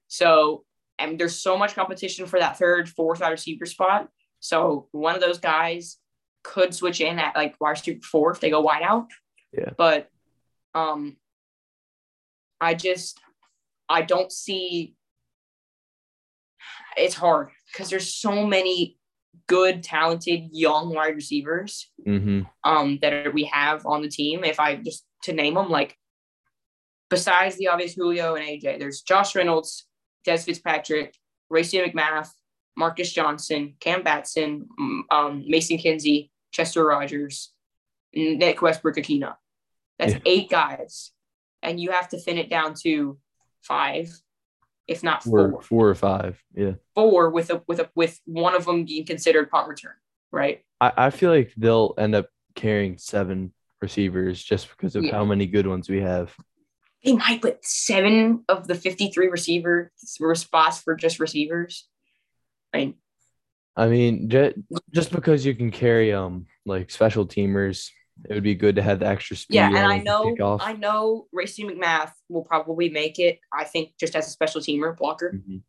[0.07, 0.65] So
[0.99, 4.09] and there's so much competition for that third, fourth wide receiver spot.
[4.39, 5.97] So one of those guys
[6.43, 9.07] could switch in at like wide receiver four if they go wide out.
[9.51, 9.71] Yeah.
[9.77, 10.09] But
[10.73, 11.17] um,
[12.59, 13.19] I just
[13.89, 14.95] I don't see.
[16.95, 18.97] It's hard because there's so many
[19.47, 24.43] good, talented young wide receivers hmm um that we have on the team.
[24.43, 25.97] If I just to name them, like
[27.09, 29.85] besides the obvious Julio and AJ, there's Josh Reynolds,
[30.27, 31.15] Dez Fitzpatrick,
[31.49, 32.29] Racey McMath,
[32.75, 34.67] Marcus Johnson, Cam Batson,
[35.11, 37.51] um, Mason Kinsey, Chester Rogers,
[38.13, 39.35] Nick Westbrook-Ikhine.
[39.99, 40.19] That's Yeah.
[40.25, 41.11] eight guys,
[41.61, 43.19] and you have to thin it down to
[43.61, 44.09] five,
[44.87, 46.41] if not Four, four, four or five.
[46.53, 46.73] Yeah.
[46.95, 49.93] four with a with a with one of them being considered punt return,
[50.31, 50.63] right?
[50.81, 55.11] I, I feel like they'll end up carrying seven receivers just because of Yeah.
[55.11, 56.35] how many good ones we have.
[57.03, 59.91] They might put seven of the 53 receiver
[60.35, 61.87] spots for just receivers.
[62.73, 62.93] I mean,
[63.75, 64.29] I mean,
[64.93, 67.89] just because you can carry um like special teamers,
[68.29, 69.55] it would be good to have the extra speed.
[69.55, 70.35] yeah, and I know.
[70.61, 73.39] I know Racey McMath will probably make it.
[73.51, 75.33] I think just as a special teamer blocker.
[75.35, 75.61] Mhm.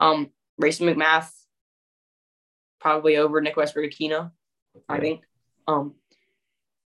[0.00, 1.30] Um, Racey McMath
[2.80, 4.30] probably over Nick Westbrook-Ikhine,
[4.88, 5.24] I think.
[5.66, 5.94] Um,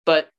[0.05, 0.31] but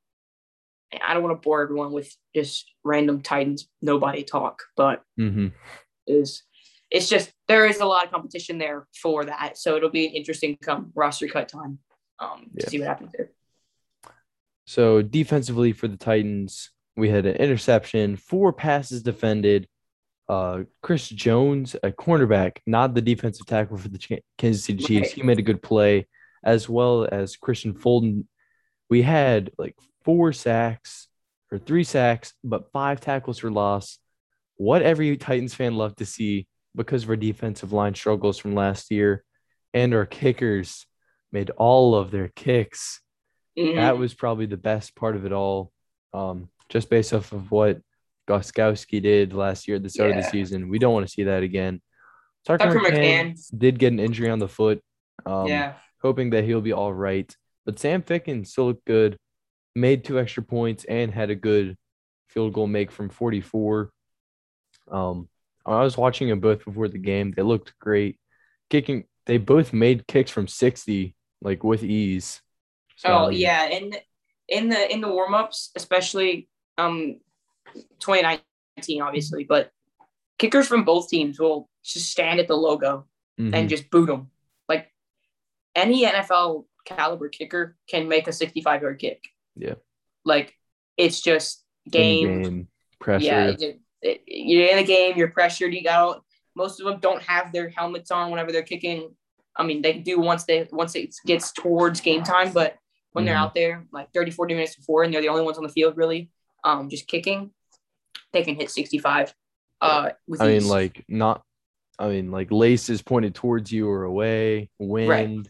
[1.01, 5.53] I don't want to bore everyone with just random Titans nobody talk, but Mhm.
[6.07, 6.43] is
[6.91, 9.57] it's just there is a lot of competition there for that.
[9.57, 11.79] So it'll be an interesting come roster cut time
[12.19, 12.65] um Yeah.
[12.65, 13.31] to see what happens there.
[14.65, 19.67] So defensively for the Titans, we had an interception, four passes defended.
[20.29, 25.11] Uh, Chris Jones, a cornerback, not the defensive tackle for the Ch- Kansas City Chiefs.
[25.11, 26.07] He made a good play,
[26.43, 28.27] as well as Kristian Fulton.
[28.89, 31.07] We had like four sacks
[31.51, 33.99] or three sacks, but five tackles for loss.
[34.55, 38.91] What every Titans fan loved to see because of our defensive line struggles from last
[38.91, 39.25] year,
[39.73, 40.85] and our kickers
[41.31, 43.01] made all of their kicks
[43.57, 43.75] Mhm.
[43.75, 45.71] that was probably the best part of it all.
[46.13, 47.81] Um, just based off of what
[48.27, 50.69] Gostkowski did last year at the start of the season.
[50.69, 51.81] We don't want to see that again.
[52.45, 53.57] Tucker, Tucker McCann McCann.
[53.57, 54.81] did get an injury on the foot.
[55.25, 55.73] Um, yeah.
[56.01, 57.33] hoping that he'll be all right.
[57.65, 59.17] But Sam Ficken still looked good,
[59.75, 61.77] made two extra points, and had a good
[62.27, 63.91] field goal make from 44.
[64.91, 65.29] Um,
[65.65, 67.31] I was watching them both before the game.
[67.31, 68.19] They looked great.
[68.69, 72.41] Kicking, they both made kicks from 60, like with ease.
[72.95, 73.97] So, oh yeah, and
[74.47, 77.19] in the in the warm ups, especially um
[77.99, 79.71] 2019, obviously, but
[80.37, 83.05] kickers from both teams will just stand at the logo
[83.39, 83.53] mm-hmm.
[83.53, 84.29] and just boot them.
[84.67, 84.91] Like
[85.75, 89.23] any NFL caliber kicker can make a 65 yard kick.
[89.55, 89.75] Yeah.
[90.25, 90.53] Like
[90.97, 92.67] it's just game, game
[92.99, 93.25] pressure.
[93.25, 93.47] Yeah.
[93.59, 95.73] It, it, you're in a game, you're pressured.
[95.73, 96.21] You got
[96.55, 99.15] most of them don't have their helmets on whenever they're kicking.
[99.55, 102.75] I mean, they do once they once it gets towards game time, but
[103.13, 103.27] when mm-hmm.
[103.27, 105.69] they're out there like 30, 40 minutes before and they're the only ones on the
[105.69, 106.29] field really,
[106.63, 107.51] um, just kicking,
[108.33, 109.33] they can hit 65.
[109.81, 110.09] Uh,
[110.39, 111.43] I mean, like not
[111.99, 115.09] I mean, like laces pointed towards you or away, wind.
[115.09, 115.47] Right.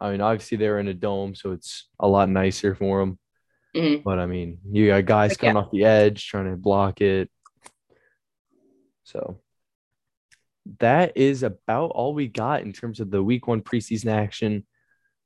[0.00, 3.18] I mean, obviously they're in a dome, so it's a lot nicer for them.
[3.76, 4.02] Mm-hmm.
[4.02, 5.62] But I mean, you got guys like, coming yeah.
[5.62, 7.30] off the edge trying to block it.
[9.04, 9.40] So
[10.80, 14.66] that is about all we got in terms of the week one preseason action.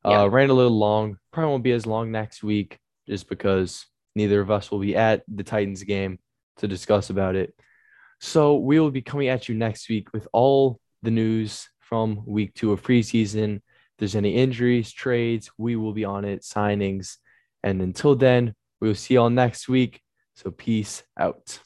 [0.05, 0.23] Yeah.
[0.23, 1.19] Uh, ran a little long.
[1.33, 2.79] Probably won't be as long next week
[3.09, 6.19] just because neither of us will be at the Titans game
[6.59, 7.55] to discuss about it.
[8.21, 12.55] So we will be coming at you next week with all the news from week
[12.55, 13.57] two of preseason.
[13.57, 13.63] If
[13.99, 17.17] there's any injuries, trades, we will be on it, signings.
[17.63, 20.01] And until then, we will see y'all next week.
[20.35, 21.61] So peace out.